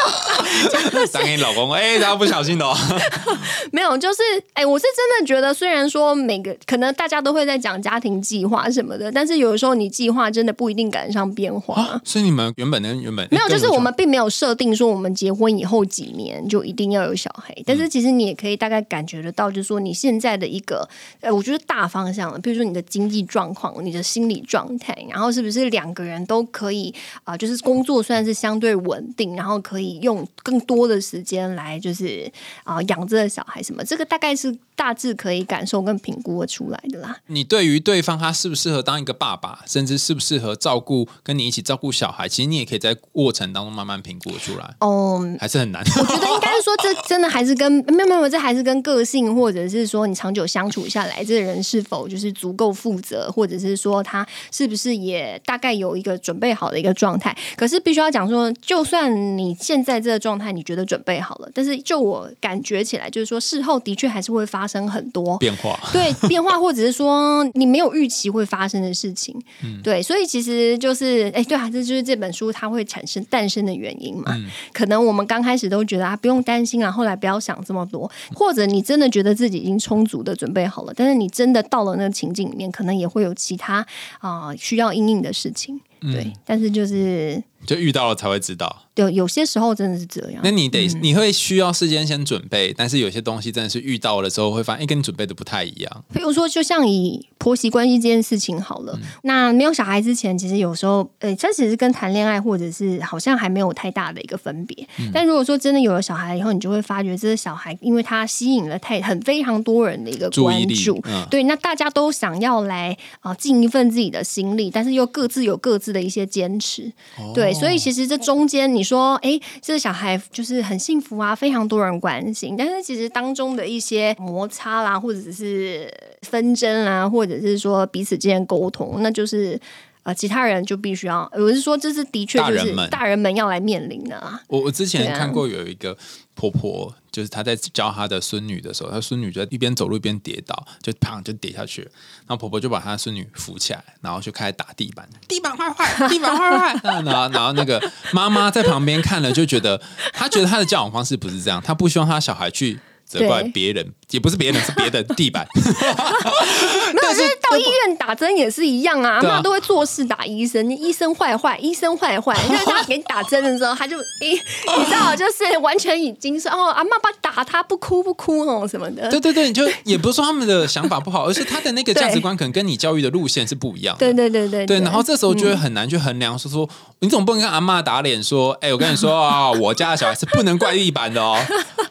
[0.05, 1.05] 嘛。
[1.11, 2.75] 打给你老公，哎、他不小心的哦。
[3.71, 4.21] 没有，就是
[4.53, 11.81] 哎、我是真的觉得，虽然说每个可能大家都会在讲家庭计划什么的，但是有的时候你计划真的不一定赶上变化。
[11.81, 20.87] 啊所以你们原本的原本没有，就是我们并没有设定说我们结婚以后几年就一定要有小孩，但是其实你也可以大概感觉得到，就是说你现在的一个，
[21.21, 32.31] 呃，我觉得大方向了，比如说你的经济状况、你的心理状态，然后是不是两个人都可以啊、就是工作虽然是相对稳定，然后可以用更多的时间来就是
[32.63, 37.15] 啊、养这个小孩什么，这个大概是大致可以感受跟评估得出来的啦。
[37.27, 45.83] 你对于对方他适不适合当一个爸爸，甚至适不适合照顾跟你一起照顾小孩，其实你也可以在过程当中慢慢评估出来，哦、还是很难。
[45.83, 57.37] 我觉得应该是说，这真的还是跟没有没有，这还是跟个性，或者是说你长久相处下来，这个人是否就是足够负责，或者是说他是不是也大概有一个准备好的一个状态。
[57.55, 69.35] 可是必须要讲说，就算你现在这个状态你觉得准备好了，但是就我感觉起来，就是说事后的确还是会发生很多变化， 对变化，或者是说你没有预期会发生的事情。
[69.83, 74.35] 对，所以其实就是，哎，对啊，这就是这本书它会产生诞生的原因嘛。
[74.71, 83.85] 可能我们刚开始都觉得啊，不用担心啊，后来不要想这么多，或者你真的觉得自己已经充足的准备好了，但是你真的到了那个情境里面，可能也会有其他
[84.19, 85.79] 啊、需要应应的事情。
[86.01, 88.83] 对，但是就是就遇到了才会知道。
[88.93, 90.41] 对有些时候真的是这样。
[90.43, 96.03] 那你得、嗯你会需要事先先准备，但是有些东西真的是遇到了之后会发现，哎，跟你准备的不太一样。
[96.13, 104.85] 比如说，就像以婆媳关系这件事情好了，那没有小孩之前，其实有时候，呃，这其实跟谈恋爱或者是好像还没有太大的一个分别。
[105.13, 116.91] 但如果说真的有了小孩以后，你就会发觉，这个小孩因为他吸引了太很非常多人的一个关注，嗯对，那大家都想要来啊、尽一份自己的心力，但是又各自有各自的一些坚持，
[117.33, 129.59] 对，所以其实这中间你说，哎，这个小孩就是很幸福啊，非常多人关心，但是其实当中的一些摩擦啦，或者是纷争啦，或者是说彼此之间沟通，那就是。
[130.03, 134.41] 呃，其他人就必须要，我是说，这是的确就是大人们要来面临的啊。
[134.47, 135.95] 我我之前看过有一个
[136.41, 141.91] 婆婆，就是她在教她的孙女的时候，她孙女就在一边走路一边跌倒，就砰就跌下去了。
[142.21, 146.79] 然后婆婆就把她孙女扶起来，然后就开始打地板，地板坏坏，地板坏坏。
[146.83, 147.79] 然后然后那个
[148.11, 149.79] 妈妈在旁边看了，就觉得
[150.13, 152.79] 她觉得她的教养方式不是这样，她不希望她小孩去。
[153.03, 155.45] 责怪别人，也不是别人，是别的地板。
[155.53, 173.99] 没有，就是到医院打针也是一样啊，阿妈都会做事打医生，医生坏坏，医生坏坏， 就是他给你打针的时候，他就诶， 你知道，就是完全已经是哦，阿妈把打他不哭不哭哦什么的，对对对，你就也不是说他们的想法不好， 而是他的那个价值观可能跟你教育的路线是不一样的。
[173.99, 176.67] 对对对对对，然后这时候就会很难去衡量，说说
[176.99, 181.37] 你总不能跟阿妈打脸说，哎，我跟你说啊，我家的小孩是不能怪地板的哦，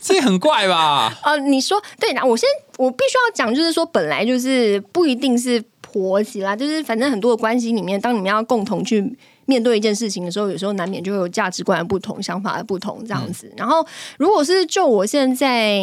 [0.00, 1.12] 这也很怪吧？
[1.24, 5.49] 呃，你说对那，我先我必须要讲，就是说本来就是不一定是
[5.92, 9.16] 婆媳啦，就是反正很多的关系里面，当你们要共同去。
[9.50, 13.52] 面对一件事情的时候，有时候难免就会有价值观的不同、想法的不同这样子。
[13.56, 13.84] 然后，
[14.16, 15.80] 如果是就我现在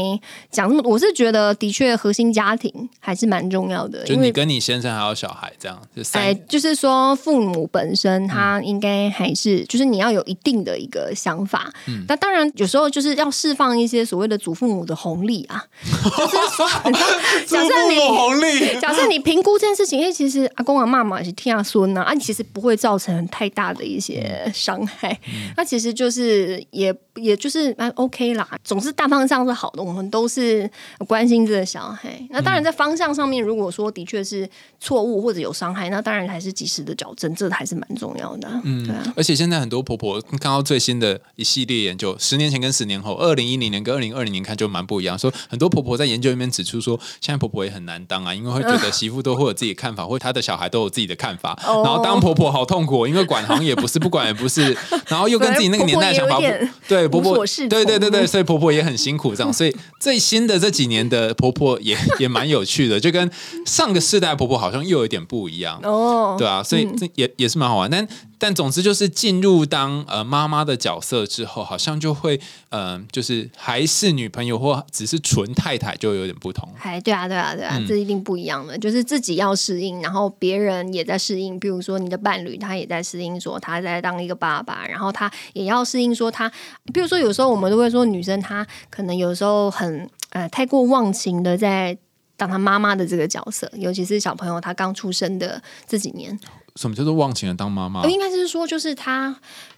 [0.49, 11.69] 讲这么，我是觉得的确核心家庭还是蛮重要的，就你跟你先生还有小孩这样，就哎，就是说父母本身他应该还是，就是你要有一定的一个想法。
[11.87, 12.05] 嗯。
[12.07, 16.65] 那当然有时候就是要释放一些所谓的祖父母的红利啊， 就是说，
[17.45, 25.11] 假设你红利， 假设你评估这件事情，因为，其实阿公阿妈嘛是听阿孙呐，啊，你其实不会造成太大的一些伤害。
[25.25, 30.69] 嗯那其实就是也也就是蛮 OK 啦，总之大方向是好的，我们都是
[31.07, 32.21] 关心这个小孩。
[32.29, 34.47] 那当然在方向上面，如果说的确是
[34.79, 38.47] 错误或者有伤害，那当然还是及时的矫正，这还是蛮重要的。
[38.63, 39.13] 嗯，对啊。
[39.15, 45.17] 而且现在很多婆婆看到最新的一系列研究，十年前跟十年后，二零一零年跟二零二零年看就蛮不一样。
[45.17, 54.75] 说很多婆婆在研究里面指出说，现在婆婆也很难当啊，因为会觉得媳妇都会有自己的看法，或她的小孩都有自己的看法，哦然后当婆婆好痛苦，因为管好像也不是，不管也不是，
[55.07, 56.41] 然后又跟自己那个年代的想法不
[56.87, 59.51] 对，婆婆对对对对，所以婆婆也很辛苦这样。
[59.51, 63.31] 所以最新的这几年的婆婆也 也蛮有趣的，就跟
[63.65, 65.79] 上个世代婆婆好像又有点不一样。
[65.83, 67.89] 哦，对啊，所以这也、也是蛮好玩。
[67.89, 68.05] 但
[68.39, 76.67] 但总之就是进入当呃妈妈的角色之后，好像就会呃就是还是女朋友或只是纯太太就有点不同。
[76.81, 78.77] 哎对啊，对啊，对啊，嗯这一定不一样的。
[78.77, 81.59] 就是自己要适应，然后别人也在适应。
[81.59, 86.51] 比如说你的伴侣，他也在适应，说他在当一个爸爸，然后他也要适应，说他，
[86.93, 91.97] 比如说有时候我们都会说，女生她可能有时候很呃太过忘情的在。
[92.39, 96.39] 当她妈妈的这个角色，尤其是小朋友他刚出生的这几年，
[96.77, 98.05] 什么叫做忘情的当妈妈？
[98.07, 99.35] 应该是说，就是他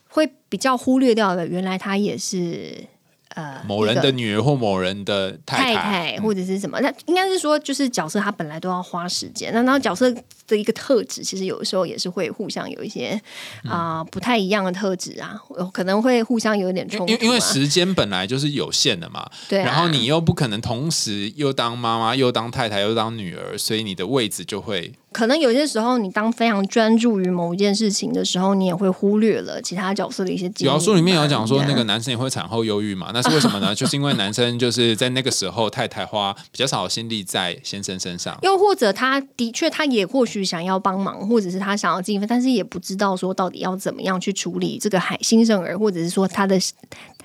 [0.09, 2.85] 会比较忽略掉的，原来他也是
[3.29, 10.13] 呃某人的女儿或某人的太太太或者是什么，那应该是说，就是角色他本来都要花时间，那然后角色
[10.49, 13.19] 的一个特质，其实有的时候也是会互相有一些
[13.63, 30.73] 嗯啊、不太一样的特质啊，有可能会互相有点冲突、啊，因为因为时间本来就是有限的嘛，对啊然后你又不可能同时又当妈妈又当太太又当女儿，所以你的位置就会可能有些时候你当非常专注于某一件事情的时候，你也会忽略了其他角色的一些经历嘛。
[30.75, 33.09] 描述里面有讲说，那个男生也会产后忧郁嘛？
[33.11, 33.73] 那是为什么呢？
[33.75, 38.37] 就是因为男生就是在那个时候，太太花比较少的心力在先生身上。
[38.43, 46.59] 又或者他的确，他也或许想要帮忙，或者是他想要尽一份，但是也不知道说到底要怎么样去处理这个海新生儿，或者是说他的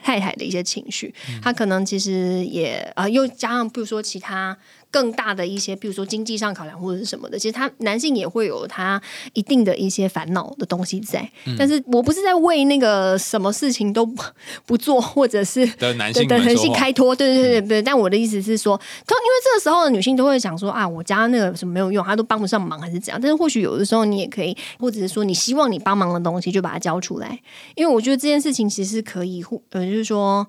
[0.03, 1.15] 太太的一些情绪。
[1.43, 4.57] 他可能其实也啊、又加上比如说其他
[4.95, 9.03] 更大的一些，比如说经济上考量或者是什么的，其实他男性也会有他
[9.33, 11.29] 一定的一些烦恼的东西在。
[11.59, 14.23] 但是我不是在为那个什么事情都不
[14.65, 17.83] 不做，或者是的男性们说话性开脱，对对对对对。
[17.83, 23.21] 但我的意思是说，都因为这个时候的女性都会想说啊，我家那个什么没有用，她都帮不上忙，还是怎样？
[23.21, 27.41] 但是或许有的时候你也可以，或者是说你希望你帮忙的东西就把它交出来，
[27.75, 30.47] 因为我觉得这件事情其实可以互，呃，就是说，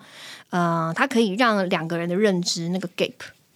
[0.51, 3.13] 呃，它可以让两个人的认知那个 gap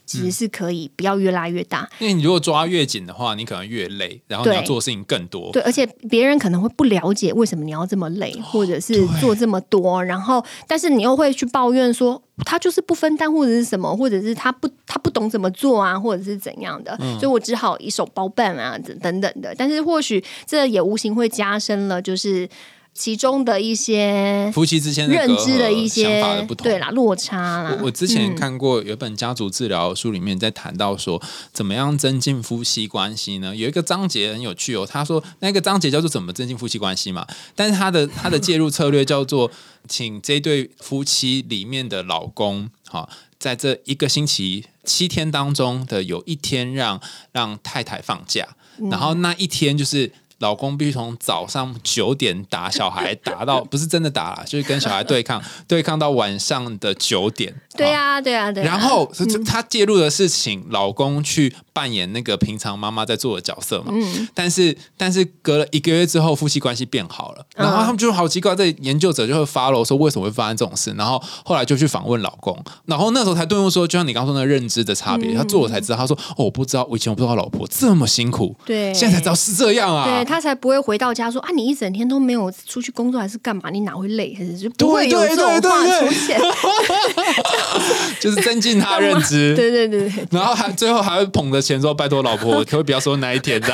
[0.10, 1.88] 其实是可以不要越拉越大。
[2.00, 5.52] 因为你如果抓越紧的话，你可能越累，然后你要做的事情更多。
[5.52, 19.54] 对，而且别人可能会不了解为什么你要这么累，或者是做这么多，然后但是你又会去抱怨说他就是不分担或者是什么，或者是他不他不懂怎么做啊，或者是怎样的，所以我只好一手包办啊，等等等的。
[19.56, 22.50] 但是或许这也无形会加深了，就是
[23.00, 27.78] 其中的一些夫妻之间的认知的一些想些法的不同，对啦落差啦。
[27.80, 31.22] 我我之前看过有一本家族治疗书，里面在谈到说，
[31.54, 33.56] 怎么样增进夫妻关系呢？
[33.56, 39.50] 有一个章节很有趣哦，他说那个章节叫做怎么增进夫妻关系嘛，但是他的 他的介入策略叫做，
[39.88, 43.08] 请这对夫妻里面的老公，哈、
[43.40, 47.00] 在这一个星期七天当中的有一天让
[47.32, 48.46] 让太太放假，
[48.92, 50.12] 然后那一天就是。
[50.40, 57.54] 老公必须从早上九点打小孩，打到不是真的打啦，就是跟小孩对抗，对抗到晚上的九点。
[57.78, 58.66] 对啊啊，对啊，对啊。
[58.66, 64.28] 然后他他介入的事情老公去扮演那个平常妈妈在做的角色嘛，嗯。
[64.34, 78.94] 但是但是隔了一个月之后，夫妻关系变好了，然后他们就好奇怪，这研究者就会 follow 说为什么会发生这种事，然后后来就去访问老公，然后那时候才顿悟说，就像你刚刚说那个认知的差别，他做了才知道，他说哦，我不知道，我以前我不知道老婆这么辛苦，对。
[78.94, 83.72] 现在才知道是这样啊，对他才不会回到家说啊，你一整天都没有出去工作还是干嘛？
[83.72, 84.32] 你哪会累？
[84.38, 86.40] 还是就不会有这种话出现？
[88.22, 93.74] 就是增进他认知，对对对对，然后还最后还会捧着钱说：“拜托老婆，可不可以不要说那一天的？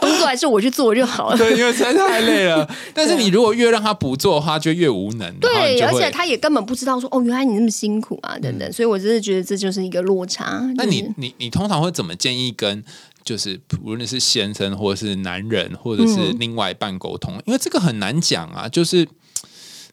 [0.00, 1.36] 工作还是我去做就好了。
[1.36, 2.68] 对，因为实在太累了。
[2.94, 5.34] 但是你如果越让他不做的话，就越无能。
[5.40, 8.72] 对，而且他也根本不知道说哦，原来你那么辛苦啊，等等。
[8.72, 10.60] 所以我真的觉得这就是一个落差。
[10.76, 12.82] 那就是你你你通常会怎么建议跟
[13.24, 17.34] 就是无论是先生或者是男人或者是另外一半沟通？
[17.46, 19.06] 因为这个很难讲啊，就是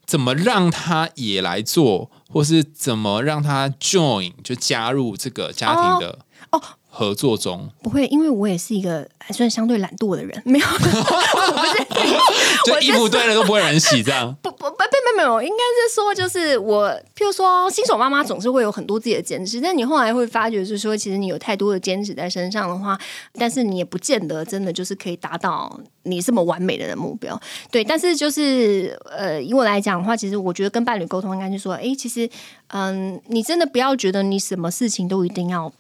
[0.05, 6.19] 怎么让他也来做，或是怎么让他 join 就加入这个家庭的
[6.51, 6.61] 哦
[6.97, 7.69] 合作中？
[7.83, 11.85] 不会，因为我也是一个还算相对懒惰的人，没有， 我不是，
[12.65, 14.83] 就衣服堆了都不会有人洗，这样不不不不
[15.15, 22.99] 没有，应该是说就是我，譬如说新手妈妈总是会有很多自己的坚持，但你后来会发觉，就是说其实你有太多的坚持在身上的话，
[23.33, 27.39] 但是你也不见得真的就是可以达到你这么完美的人目标。
[27.71, 32.29] 对，但是就是呃，以我来讲的话，其实我觉得跟伴侣沟通应该是说，哎，其实
[32.67, 35.71] 嗯，你真的不要觉得你什么事情都一定要。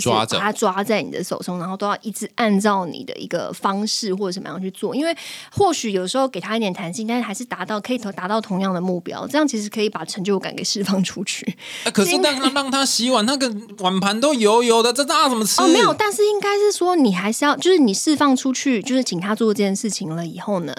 [0.00, 5.16] 就是把它抓在你的手中，然后都要一直按照你的一个方式或者什么样去做，因为
[5.50, 11.56] 或许有时候给他一点弹性，但是还是达到可以达到同样的目标，这样其实可以把成就感给释放出去。
[11.92, 15.60] 可是让让他洗碗，那个碗盘都油油的，这那怎么吃？
[15.62, 20.74] 哦，没有，但是应该是说你还是要，就是你释放出去，就是请他做这件事情了以后呢，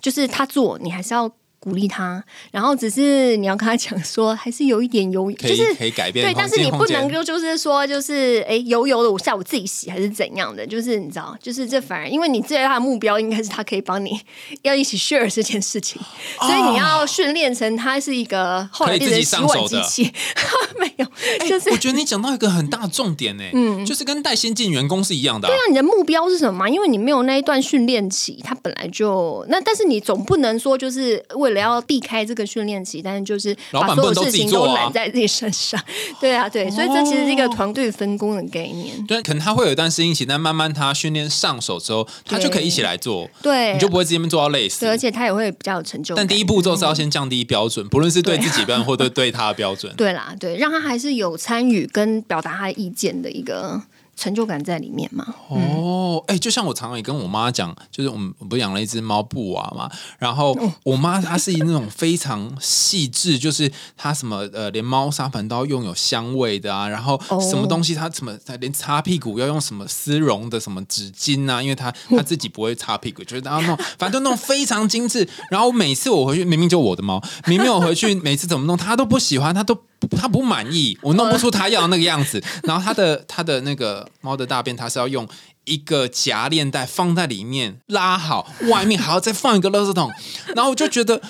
[0.00, 1.30] 就是他做，你还是要。
[1.60, 10.66] 鼓励他，然后只是你要跟他讲说，还是有一点油，就是可以改变对，但是你不能够就是说，就是哎油油的，我下午自己洗还是怎样的？
[10.66, 14.18] 就是你知道，就是这反而因为你最大的目标应该是他可以帮你
[14.62, 16.00] 要一起 share 这件事情，
[16.40, 20.12] 所以你要训练成他是一个后来变成洗碗机器。
[20.80, 21.06] 没有，
[21.46, 25.46] 就是我觉得你讲到一个很大的重点呢，嗯，就是跟带先进员工是一样的。
[25.46, 26.66] 对啊，你的目标是什么？
[26.70, 35.80] 因为你没有那一段训练期，他本来就那，但是你总不能说就是为了要避开这个训练期，但是就是把所有事情都揽在自己身上。
[36.20, 39.04] 对啊，对，所以这其实是一个团队分工的概念。
[39.06, 43.28] 对，可能他会有一段适应期，但慢慢他训练上手之后，他就可以一起来做。
[43.42, 44.86] 对，你就不会直接做到累死。
[44.86, 46.24] 而且他也会比较有成就感。
[46.24, 49.92] 但第一步骤是要先降低标准，不论是对自己标准或对对他的标准。
[49.96, 53.80] 对啦，对，让他还是有参与跟表达他的意见的一个。
[54.20, 55.34] 成就感在里面嘛？
[55.48, 60.54] 哦，哎，就像我常常也跟我妈讲，就是我们不是养了一只猫布娃嘛，然后
[60.84, 75.26] 我妈她是那种非常细致，就是她什么呃，连猫砂盆都要用有香味的啊，然后什么东西她什么连擦屁股要用什么丝绒的什么纸巾啊，因为她 她自己不会擦屁股，就是然后弄反正弄非常精致。
[75.50, 79.78] 然后每次我回去，明明就我的猫，明明我回去每次怎么弄，她都不喜欢，她都。
[80.08, 82.42] 他不满意，我弄不出他要的那个样子。
[82.64, 85.28] 然后他的他的那个猫的大便，他是要用
[85.64, 90.10] 一个夹链袋放在里面拉好，外面还要再放一个垃圾桶。
[90.54, 91.20] 然后我就觉得。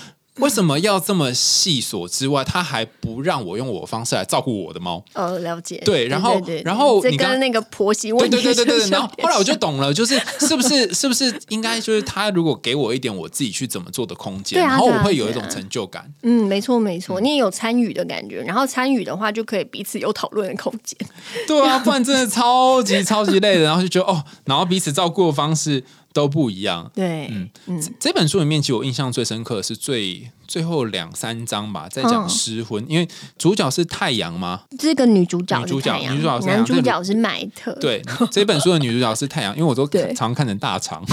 [0.40, 5.04] 为什么要这么细琐之外，他还不让我用我的方式来照顾我的猫？
[5.14, 5.80] 哦，了解。
[5.84, 8.90] 对，然后，然后你跟那个婆媳问题，对对对对对。
[8.90, 16.12] 然后后来我就懂了，就是是不是是不是应该就是他如果给我一点我自己去怎么做的空间，然后我会有一种成就感。
[16.22, 20.98] 嗯，没错没错，你也有参与的感觉，然后参与的话就可以彼此有讨论的空间。
[21.46, 25.84] 对啊，不然真的超级超级累的，然后就觉得哦，然后彼此照顾的方式。
[26.12, 26.90] 都不一样。
[26.94, 33.06] 对，嗯嗯，这本书里面，其实我印象最深刻的是最最后两三章吧，在讲失婚，因为
[33.38, 34.62] 主角是太阳吗？
[34.76, 37.72] 这个女主角，女主角，女主角，男主角是麦特。
[37.74, 41.04] 对，这本书的女主角是太阳，因为我都常看成大肠。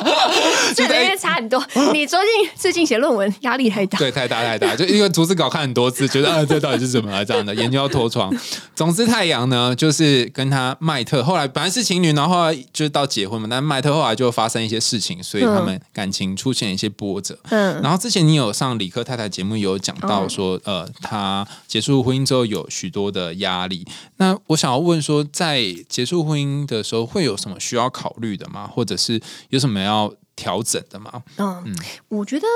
[0.76, 1.60] 这个月差很多。
[1.92, 7.24] 你最近最近写论文压力太大，对，太大太大，就因为逐字稿看很多次，觉得啊，这到底是怎么了？
[7.24, 8.32] 这样的研究要脱床。
[8.76, 13.48] 总之，太阳呢，就是跟他麦特后来本来是情侣，然后后来就是到结婚嘛。
[13.50, 17.36] 但麦特后来就发生一些事情，所以他们感情出现一些波折。
[17.50, 23.86] 嗯，然后之前你有上理科太太节目，有讲到说，呃，他结束婚姻之后有许多的压力。
[24.16, 28.66] 那我想要问说，在结束婚姻的时候，会有什么需要考虑的吗？
[28.66, 31.22] 或者是有什么要调整的吗？
[31.38, 31.74] 嗯，
[32.08, 32.46] 我觉得，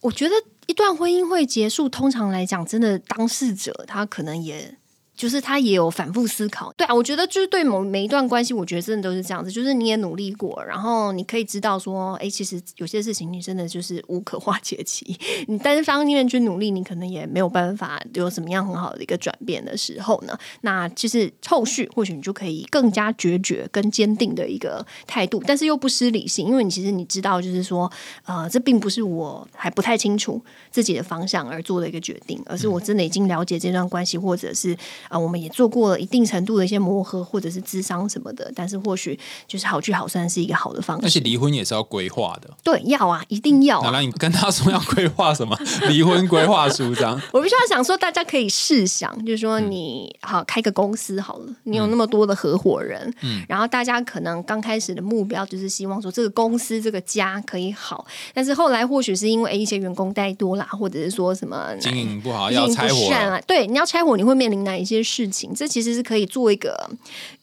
[0.00, 0.34] 我觉得
[0.66, 4.76] 一段婚姻会结束，通常来讲，真的当事者他可能也。
[5.20, 9.52] 就是他也有反复思考，对啊，我觉得就是对某每一段关系，我觉得真的都是这样子。
[9.52, 15.14] 就是你也努力过，然后你可以知道说，哎，其实有些事情你真的就是无可化解期。
[15.46, 20.34] 你单方面去努力，你可能也没有办法有什么样很好的一个转变的时候呢。
[20.62, 27.92] 那其实后续或许你就可以更加决绝跟坚定的一个态度，但是又不失理性，因为你其实你知道，就是说，
[28.24, 34.74] 呃，这并不是我还不太清楚自己的方向而做的一个决定，而是我真的已经了解这段关系，或者是。
[35.10, 41.06] 啊，我们也做过了一定程度的一些磨合，或者是智商什么的，但是或许就是好聚好散是一个好的方式。
[41.06, 43.82] 而且离婚也是要规划的，对，要啊，一定要。
[43.90, 45.58] 那你跟他说要规划什么？
[45.88, 47.20] 离婚规划书这样？
[47.34, 64.99] 我必须要想说，大家可以试想，就是说你好开个公司好了，你有那么多的合伙人，嗯，然后大家可能刚开始的目标就是希望说这个公司这个家可以好，但是后来或许是因为一些员工太多啦，或者是说什么经营不好要拆伙对，你要拆伙，你会面临哪一些？
[65.02, 66.90] 些事情，这其实是可以做一个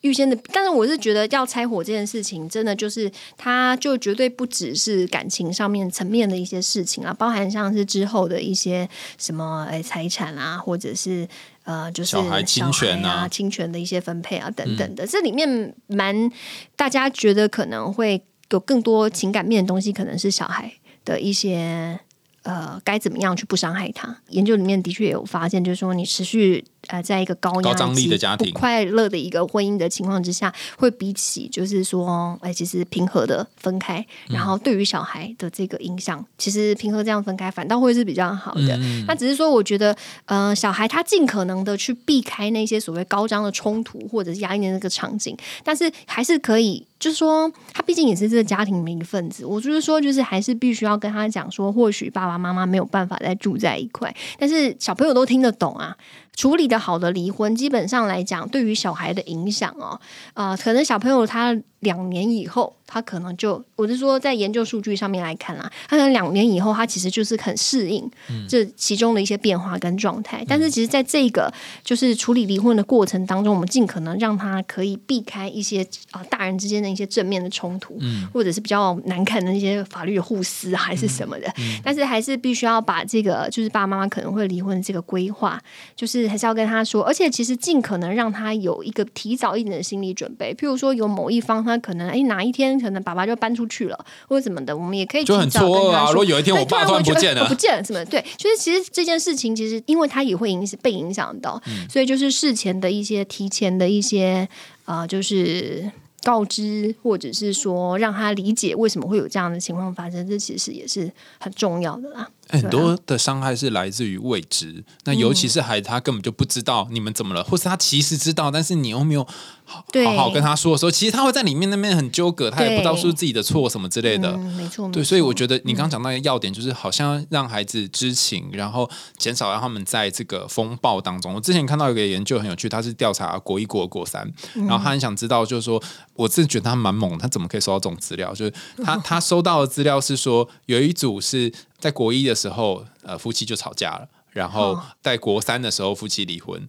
[0.01, 0.37] 预先的。
[0.53, 8.87] 但是我是觉得要拆伙这件事情，真的就是它就绝对不只是感情上面层面的一些事情啊，包含像是之后的一些
[9.17, 11.27] 什么哎财产啊，或者是
[11.63, 16.31] 呃就是小孩侵权啊啊、侵权的一些分配啊等等的，这里面蛮
[16.75, 21.99] 大家觉得可能会有更多情感面的东西，可能是小孩的一些。
[22.47, 24.15] 呃，该怎么样去不伤害他？
[24.29, 38.79] 研究里面的确有发现，就是说你持续呃，在一个高压高张力的家庭不快乐的一个婚姻的情况之下，会比起就是说，哎，其实平和的分开，然后对于小孩的这个影响，其实平和这样分开反倒会是比较好的。
[39.07, 39.93] 那只是说，我觉得，
[40.23, 45.35] 呃，小孩他尽可能的去避开那些所谓高张的冲突或者是压抑的那个场景，
[45.65, 46.87] 但是还是可以。
[46.99, 49.45] 就说，他毕竟也是这个家庭里面一份子。
[49.45, 55.95] 我就是说，就是还是必须要跟他讲说，或许爸爸妈妈没有办法再住在一块，但是小朋友都听得懂啊。
[56.37, 59.99] 处理的好的离婚，基本上来讲，对于小孩的影响哦，
[60.35, 68.07] 啊、可能小朋友他两年以后，他可能就，我是说，在研究数据上面来看啦，他可能两年以后，他其实就是很适应
[68.47, 70.45] 这其中的一些变化跟状态。
[70.47, 71.51] 但是，其实在这个
[71.83, 81.51] 就是处理离婚的过程当中，我们尽可能让他可以避开一些啊、大人之间的一些正面的冲突，嗯或者是比较难看的那些法律的互撕啊还是什么的。
[81.83, 85.59] 但是，还是必须要把这个就是爸爸妈妈可能会离婚的这个规划，
[85.95, 90.53] 就是还是要跟他说，而且其实尽可能让他有一个提早一点的心理准备。
[90.53, 96.09] 譬如说，有某一方他可能哎哪一天可能爸爸就搬出去了，或者什么的，我们也可以就很提早跟错愕啊！
[96.09, 98.03] 如果有一天我爸突然不见了 不，见了什么？
[98.05, 104.47] 对，就是其实这件事情，其实因为他也会影响被影响到，嗯所以就是事前的一些提前的一些
[104.85, 105.91] 啊、呃就是。
[106.23, 111.09] 告知，或者是说让他理解为什么会有这样的情况发生，这其实也是
[111.39, 112.27] 很重要的啦。
[112.49, 114.83] 很多的伤害是来自于未知。
[115.05, 119.23] 那尤其是孩子，他根本就不知道你们怎么了，或是他其实知道，但是你又没有
[119.65, 124.31] 好好好跟他说的时候，其实他会在里面那边很纠葛，他也不知道是不是自己的错什么之类的。
[124.31, 131.33] 嗯，没错，对，所以我觉得你刚刚讲到一个要点，就是好像让孩子知情，然后减少让他们在这个风暴当中。
[131.33, 135.81] 我之前看到一个研究很有趣，他是调查国一、国二、国三，然后他很想知道，就是说，
[136.13, 138.33] 我自己觉得他蛮猛，他怎么可以收到这种资料？
[138.33, 146.67] 就是他 他收到的资料是说，有一组是在国一的时候，呃，夫妻就吵架了，然后哦在国三的时候夫妻离婚。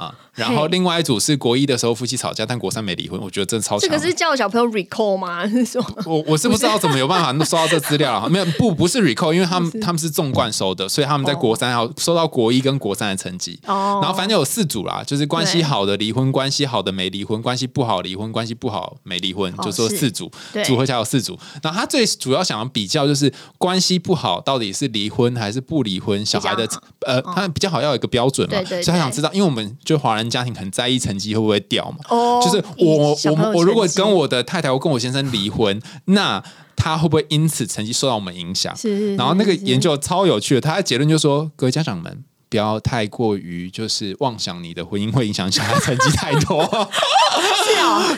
[0.00, 3.80] 啊，然后另外一组是国一的时候夫妻吵架，但国三没离婚，我觉得真的超强。
[3.80, 3.86] 的。
[3.86, 5.42] 这个是叫小朋友 recall 吗？
[6.06, 13.60] 我我是不知道怎么有办法收到这资料了，没有不不是 recall，因为他们他们是纵贯收的，所以他们在国三要收到国一跟国三的成绩。
[13.66, 20.64] 哦，然后反正有四组啦，就是关系好的离婚，关系好的没离婚，关系不好离婚，关系不好没离婚，哦就说四组对。
[20.64, 21.38] 组合起来有四组。
[21.62, 26.66] 然后他最主要想要比较就是关系不好到底是离婚还是不离婚，小孩的
[27.06, 36.40] 呃他比较好要有一个标准嘛，所以他想知道，因为我们就华人家庭很在意成绩会不会掉嘛，哦，就是我我我如果跟我的太太，或跟我先生离婚，那
[36.76, 38.72] 他会不会因此成绩受到我们影响？
[38.76, 42.22] 是是然后那个研究超有趣的，他的结论就说，各位家长们。
[42.48, 46.60] 不要太过于就是妄想你的婚姻会影响小孩成绩太多。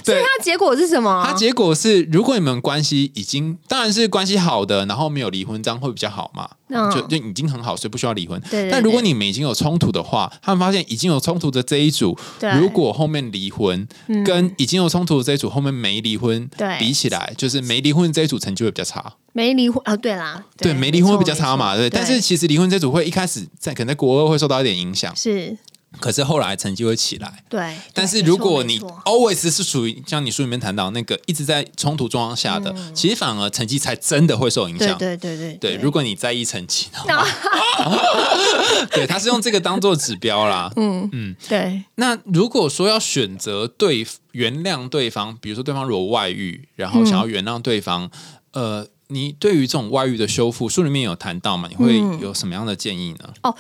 [0.04, 1.22] 所以它结果是什么？
[1.26, 6.48] 他结果是，如果你们关系已经当然是关系好的，然后没有离婚，这样会比较好嘛？
[6.74, 8.40] 嗯就就已经很好，所以不需要离婚。
[8.50, 12.18] 对对但如果你们已经有冲突的话，他们发现已经有冲突的这一组，
[12.58, 13.86] 如果后面离婚，
[14.24, 19.12] 跟已经有冲突的这一组后面没离婚，对比起来，就是没离婚这一组成绩会比较差。
[19.34, 19.94] 没离婚啊？
[19.96, 21.90] 对啦，对，没离婚会比较差嘛，对。
[21.90, 25.56] 但是其实离婚这组会一开始在可能在国二会受到一点影响，是
[26.00, 27.44] 可是后来成绩会起来。
[27.48, 34.96] 对，但是如果你 always 是属于像你书里面谈到那个一直在冲突状况下的，嗯其实反而成绩才真的会受影响。
[34.98, 37.24] 对对对对对，如果你在意成绩的话，
[38.92, 40.70] 对，他是用这个当做指标啦。
[40.76, 48.10] 嗯嗯对那如果说要选择对原谅对方，比如说对方如果外遇，然后想要原谅对方，
[48.52, 51.68] 呃，你对于这种外遇的修复，书里面有谈到嘛？
[51.68, 53.54] 你会嗯有什么样的建议呢？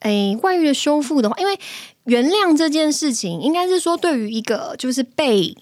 [0.00, 1.58] 哎，外遇的修复的话，因为
[2.04, 5.56] 原谅这件事情，应该是说对于一个就是被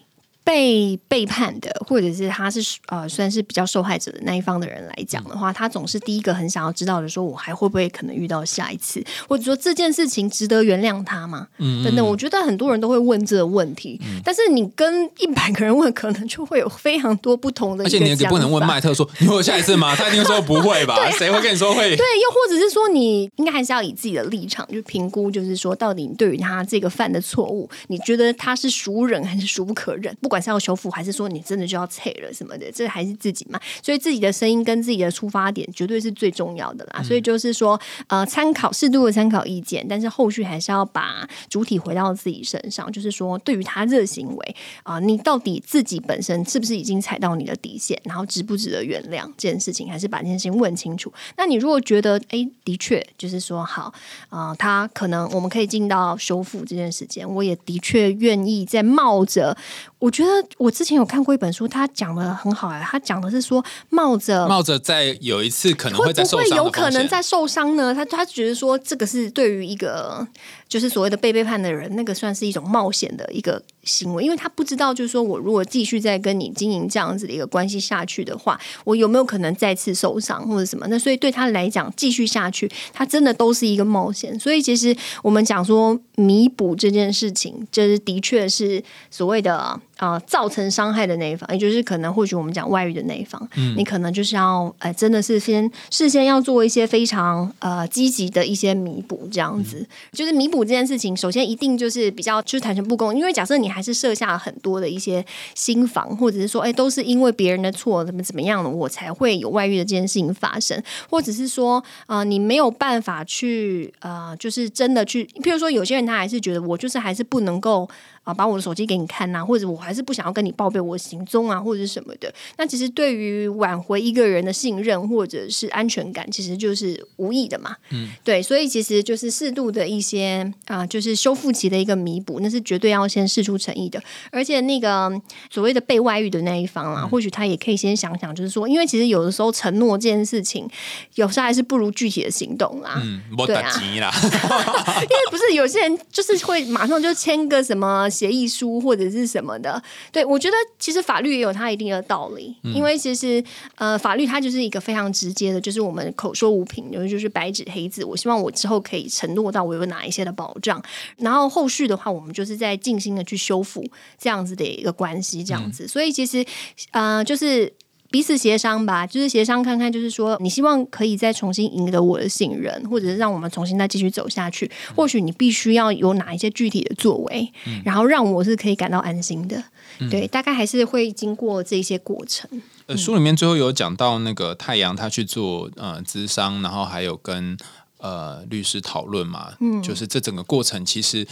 [0.49, 11.49] 被背叛的，或者是他是呃算是比较受害者的那一方的人来讲的话，他总是第一个很想要知道的，说我还会不会可能遇到下一次，或者说这件事情值得原谅他吗？
[11.59, 19.95] 嗯等等，我觉得很多人都会问这个问题，但是你跟一百个人问，可能就会有非常多不同的而且你也不能问法麦特说你会有下一次吗？
[19.97, 20.97] 他一定说不会吧？
[21.19, 21.95] 谁会跟你说会？
[21.95, 30.17] 对，又或者是说，你应该还是要以自己的立场去评估，就是说，到底你对于他这个犯的错误，你觉得他是熟忍还是熟不可忍？
[30.23, 33.61] 不管管是要修复，还是说你真的就要退了什么的，这还是自己嘛。
[33.82, 37.03] 所以自己的声音跟自己的出发点绝对是最重要的啦。
[37.03, 42.91] 所以就是说，呃，参考适度的参考意见，但是后续还是要把主体回到自己身上。
[42.93, 51.12] 就是说，对于他这个行为啊，你到底自己本身是不是已经踩到你的底线，然后值不值得原谅这件事情，还是把这件事情问清楚。
[51.36, 53.93] 那你如果觉得，哎，的确就是说好
[54.28, 59.57] 啊，他可能我们可以进到修复这件时间，我也的确愿意在冒着。
[59.99, 67.93] 我觉得我之前有看过一本书，他讲的很好哎，他讲的是说冒着冒着在有一次可能会在受伤，有可能在受伤呢。
[67.93, 70.25] 他他觉得说这个是对于一个
[70.69, 80.87] 就是所谓的被背叛的人，那个算是一种冒险的一个行为，因为他不知道就是说我如果继续再跟你经营这样子的一个关系下去的话，我有没有可能再次受伤或者什么？
[80.89, 84.39] 那所以对他来讲，继续下去，他真的都是一个冒险。
[84.39, 88.81] 所以其实我们讲说弥补这件事情，就是的确是
[89.11, 89.81] 所谓的。
[89.99, 105.25] 啊，造成伤害的那一方，也就是可能或许我们讲外遇的那一方，你可能就是要，呃，真的是先事先要做一些非常呃积极的一些弥补，这样子， 就是弥补这件事情，首先一定就是比较就是坦诚不公，因为假设你还是设下了很多的一些
[105.55, 110.81] 心防，或者是说，哎，都是因为别人的错，怎么怎么样的，我才会有外遇的这件事情发生，
[111.11, 117.89] 或者是说，啊，你没有办法去，呃，就是真的去，譬如说，有些人他还是觉得我就是还是不能够。
[118.29, 122.31] 啊，把我的手机给你看呐，或者我还是不想要跟你报备我行踪啊，或者是什么的。
[122.59, 127.74] 那其实对于挽回一个人的信任或者是安全感，其实就是无意的嘛。
[127.89, 133.99] 嗯，对，所以其实就是适度的一些啊，就是修复期的一个弥补，那是绝对要先试出诚意的。
[134.31, 135.11] 而且那个
[135.49, 140.68] 所谓的被外遇的那一方啊，或许他也可以先想想，就是说，因为其实有的时候承诺这件事情，
[141.14, 143.01] 有时候还是不如具体的行动啦。
[143.03, 148.07] 嗯，对啊， 因为不是有些人就是会马上就签个什么。
[148.19, 153.43] 协议书或者是什么的，对我觉得其实法律也有它一定的道理，因为其实
[153.77, 158.05] 呃法律它就是一个非常直接的，就是我们口说无凭，有就是白纸黑字。
[158.05, 160.83] 我希望我之后可以承诺到我有哪一些的保障，
[161.19, 163.85] 然后后续的话，我们就是在尽心的去修复
[164.19, 165.87] 这样子的一个关系，这样子。
[165.87, 166.45] 所以其实
[166.91, 167.73] 呃就是。
[168.11, 174.71] 彼此协商吧，就是协商看看，就是说你希望可以再重新赢得我的信任，或者是让我们重新再继续走下去。
[174.97, 177.53] 或许你必须要有哪一些具体的作为，
[177.85, 179.63] 然后让我是可以感到安心的。
[180.11, 182.49] 对，大概还是会经过这些过程。
[182.87, 187.57] 呃，书里面最后有讲到那个太阳他去做呃咨商，然后还有跟
[187.99, 191.27] 呃律师讨论嘛，嗯，就是这整个过程其实。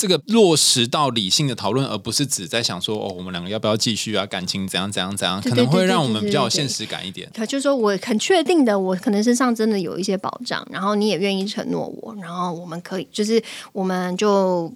[0.00, 4.24] 这个落实到理性的讨论，而不是只在想说哦，我们两个要不要继续啊？
[4.24, 7.30] 感情怎样怎样怎样，可能会让我们比较有现实感一点。
[7.34, 13.42] 他就说我很确定的，我可能身上真的有一些保障，然后你也愿意承诺我，然后我们可以就是
[13.74, 14.72] 我们就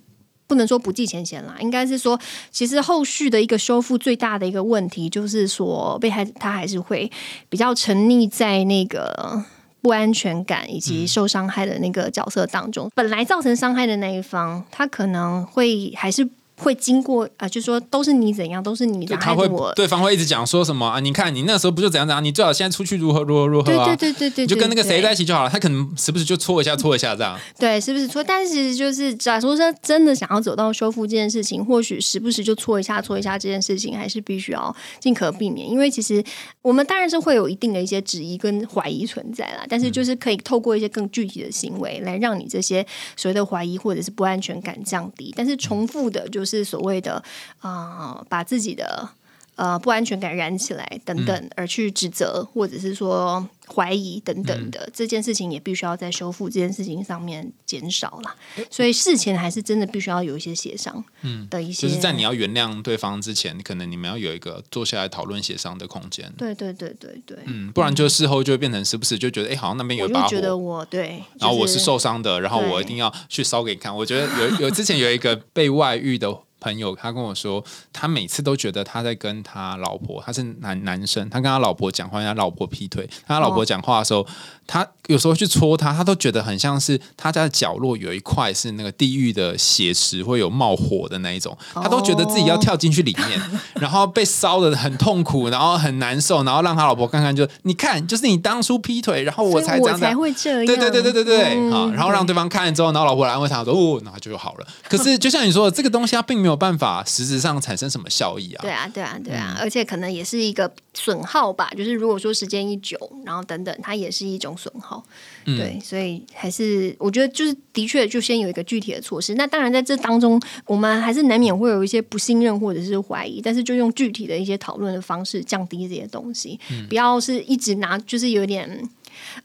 [0.46, 2.20] 不能说不计前嫌啦，应该是说，
[2.50, 7.10] 其实后续的一个修复最大的一个问题就是说，被害他还是会
[7.48, 9.42] 比较沉溺在那个。
[9.84, 16.26] 不安全感以及受伤害的那个角色当中，本来造成伤害的那一方，他可能会还是。
[16.56, 19.16] 会经过啊，就说都是你怎样，都是你的。
[19.16, 21.00] 他会，对方会一直讲说什么啊？
[21.00, 22.22] 你看你那时候不就怎样怎样？
[22.22, 23.86] 你最好现在出去如何如何如何啊？
[23.86, 25.50] 对对对对对，就跟那个谁在一起就好了。
[25.50, 27.38] 他可能时不时就搓一下搓一下这样。
[27.58, 28.22] 对，是不是搓？
[28.22, 35.68] 但是其实就是假如说真的想要走到修复这件事情，或许时不时就搓一下搓一下这件事情，还是必须要尽可避免。
[35.68, 36.22] 因为其实
[36.62, 42.86] 我们当然是会有一定的一些质疑跟怀疑存在啦，但是就是可以透过一些更具体的行为来让你这些
[43.16, 45.32] 所谓的怀疑或者是不安全感降低。
[45.36, 47.22] 但是重复的就是是所谓的。
[47.60, 49.08] 啊，把自己的
[49.56, 53.48] 呃不安全感燃起来等等，而去指责或者是说。
[53.66, 58.36] 怀疑等等的这件事情也必须要在修复这件事情上面减少了，
[58.70, 66.30] 所以事前还是真的必须要有一些协商，嗯，的一些就是在你要原谅对方之前，可能你们要有一个坐下来讨论协商的空间。
[66.36, 73.96] 对对对对对，嗯，不然就事后就会变成时不时就觉得，哎，好像那边有把火，觉得我对，然后我是受伤的，然后我一定要去烧给你看。
[73.96, 76.28] 我觉得有有之前有一个被外遇的
[76.64, 83.54] 朋友，他跟我说，他每次都觉得他在跟他老婆，他是男男生，他跟他老婆讲话，他老婆劈腿，他老。
[83.54, 84.26] 婆讲话的时候，
[84.66, 93.40] 他有时候去戳他，他都觉得很像是他家的角落有一块是那个地狱的血池，会有冒火的那一种，他都觉得自己要跳进去里面，
[93.80, 104.66] 然后被烧的很痛苦，然后很难受，然后让他老婆看看，就你看，就是你当初劈腿，然后我才这样，才会这样，对对对对对对，好，然后让对方看了之后，然后老婆来安慰他说，哦，那就好了。
[104.88, 108.62] 可是就像你说的，这个东西它并没有有办法实质上产生什么效益啊。
[108.62, 111.68] 对啊，对啊，对嗯啊，而且可能也是一个损耗吧。
[111.76, 112.96] 就是如果说时间一久，
[113.26, 115.04] 然后等等，它也是一种损耗。
[115.46, 119.34] 嗯对，所以还是我觉得就是的确就先有一个具体的措施。
[119.34, 128.88] 那当然在这当中，我们还是难免会有一些不信任或者是怀疑，但是就用具体的一些讨论的方式降低这些东西，嗯不要是一直拿就是有点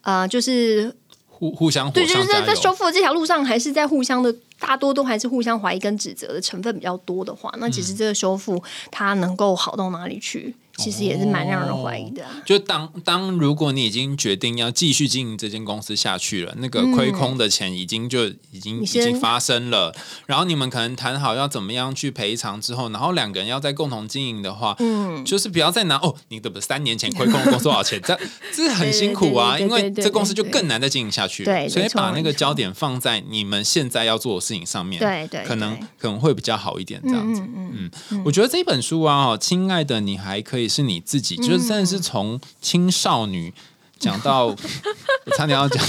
[0.01, 0.93] 呃，就是
[1.39, 2.73] 互互相对，就是在在修。
[2.73, 8.61] 复的这条路上，还是在互相的，大多都还是互相怀疑跟指责的成分比较多的话，那其嗯实这个修复
[8.91, 12.23] 它能够好到哪里去，其实也是蛮让人怀疑的。
[12.23, 16.99] 啊、就当当如果你已经决定要继续经营这间公司下去了，那个嗯。
[16.99, 28.01] 亏空的钱已经就已经、已经发生了，然后你们可能谈好要怎么样去赔偿之后，然后两个人要再共同经营的话，嗯，就是不要再拿哦，你的不三年前亏空的公司多少钱？
[28.01, 28.19] 这
[28.53, 31.45] 这是很辛苦啊，因为这公司就更难再经营下去。
[31.45, 37.41] 对所以把那个焦点放在你们现在要做的事情上面，对对可能可能会比较好一点，这样子。
[37.41, 43.53] 嗯嗯嗯，我觉得这本书啊，哦，亲爱的，你还可以是你自己，就是真的是从青少女
[43.99, 44.55] 讲到，我
[45.35, 45.83] 差点要讲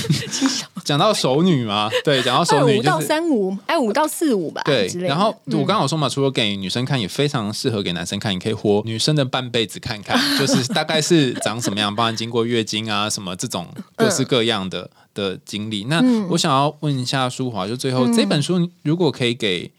[0.83, 3.07] 讲到熟女嘛，对，讲到熟女就是。
[3.07, 8.35] 三五，哎，五到四五吧，对然后我刚刚有说嘛，除了给女生看，也非常适合给男生看。
[8.35, 15.85] 你可以活女生的半辈子看看， 就是大概是长什么样，包含经过月经啊什么这种各式各样的、的经历。
[15.85, 19.71] 那我想要问一下舒华，就最后、这本书如果可以给，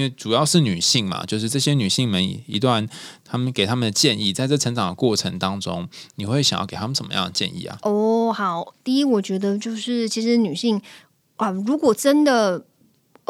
[0.00, 2.88] 因为主要是女性嘛，就是这些女性们一段
[3.22, 7.78] 他们给他们的建议，在这成长的过程当中，你会想要给他们什么样的建议啊？
[7.82, 10.80] 哦，好，第一，我觉得就是其实女性
[11.36, 12.64] 啊，如果真的。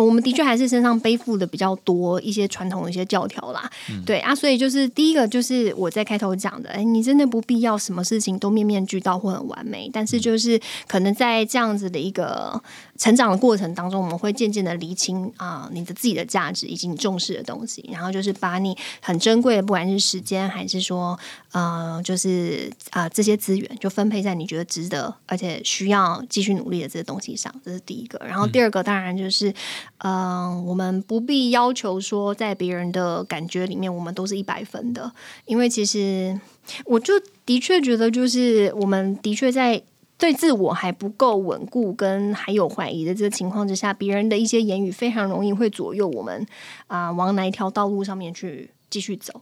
[0.01, 3.71] 呃我们的确还是身上背负的比较多一些传统的一些教条啦，
[4.07, 12.61] 对啊，所以就是第一个就是我在开头讲的，哎，你真的不必要什么事情都面面俱到或很完美，但是就是可能在这样子的一个
[12.97, 21.19] 成长的过程当中，我们会渐渐的厘清啊、你的自己的价值以及你重视的东西，然后就是把你很珍贵的，不管是时间还是说
[21.53, 28.19] 呃，就是啊、这些资源就分配在你觉得值得而且需要继续努力的这些东西上，这是第一个。
[28.27, 29.53] 然后第二个当然就是，
[29.99, 35.13] 嗯、我们不必要求说在别人的感觉里面我们都是一百分的，
[35.45, 36.41] 因为其实
[36.85, 37.15] 我就
[37.45, 39.83] 的确觉得就是我们的确在。
[40.21, 46.47] 对自我还不够稳固，跟还有怀疑的这个情况之下，别人的一些言语非常容易会左右我们
[46.89, 49.33] 啊、往哪一条道路上面去继续走。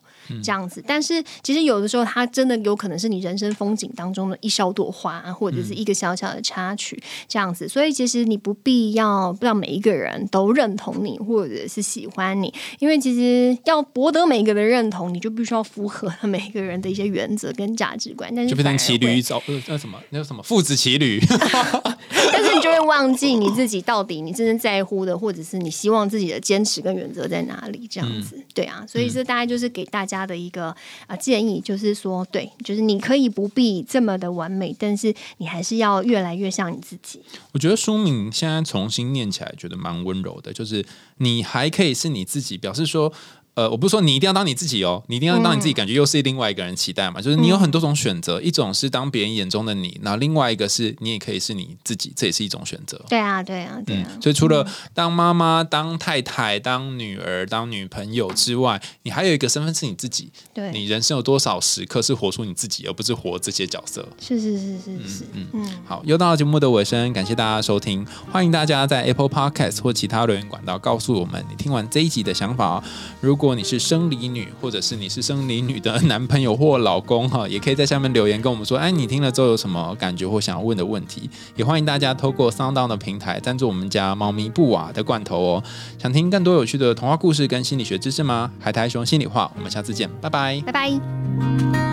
[0.42, 0.84] 这样子。
[0.86, 7.66] 但是其实有的时候，它真的有可能是你人生风景当中的一小朵花，或者是一个小小的插曲这样子。
[7.66, 18.30] 所以其实你不必要让每一个人都认同你，或者是喜欢你，因为其实要博得每一个人的认同，你就必须要符合每一个人的一些原则跟价值观。
[18.34, 21.18] 但是就变成骑驴找呃那什么那叫什么父子骑驴，
[22.32, 30.74] 但是你就会忘记你自己到底你真正在乎的，或者是你希望自己的坚持跟原则在哪里，这样子，嗯对啊，所以这大概就是给大家的一个
[31.06, 37.20] 啊、建议，就是说，对，就是你可以不必这么的完美，但是你还是要越来越像你自己。
[37.52, 40.84] 我觉得书名现在重新念起来，觉得蛮温柔的，就是
[41.18, 43.12] 你还可以是你自己，表示说。
[43.58, 47.20] 呃，我不是说你一定要当你自己哦，你一定要当你自己，感觉又是另外一个人期待嘛。
[47.20, 53.04] 就是你有很多种选择，一种是当别人眼中的你，那另外一个是你也可以是你自己，这也是一种选择。
[53.08, 54.08] 对啊，对啊，对啊。
[54.14, 60.30] 嗯，所以除了当妈妈、当太太、当女儿、当女朋友之外，你还有一个身份是你自己。
[60.54, 64.08] 对，你人生有多少时刻是活出你自己，而不是活这些角色？
[64.20, 72.84] 是是是是是，嗯嗯好，又到了节目的尾声，感谢大家收听，欢迎大家在 Apple Podcast 或其他留言管道告诉我们你听完这一集的想法哦。
[73.20, 81.30] 如如果你是生理女，或者是你是生理女的男朋友或老公哈，也可以在下面留言跟我们说，哎，你听了之后有什么感觉或想要问的问题？
[81.56, 85.64] 也欢迎大家透过 Sound On 的平台赞助我们家猫咪布瓦的罐头哦。
[85.96, 88.50] 想听更多有趣的童话故事跟心理学知识吗？
[88.60, 90.62] 海苔熊心里话，我们下次见，拜拜。
[90.66, 91.87] 拜拜。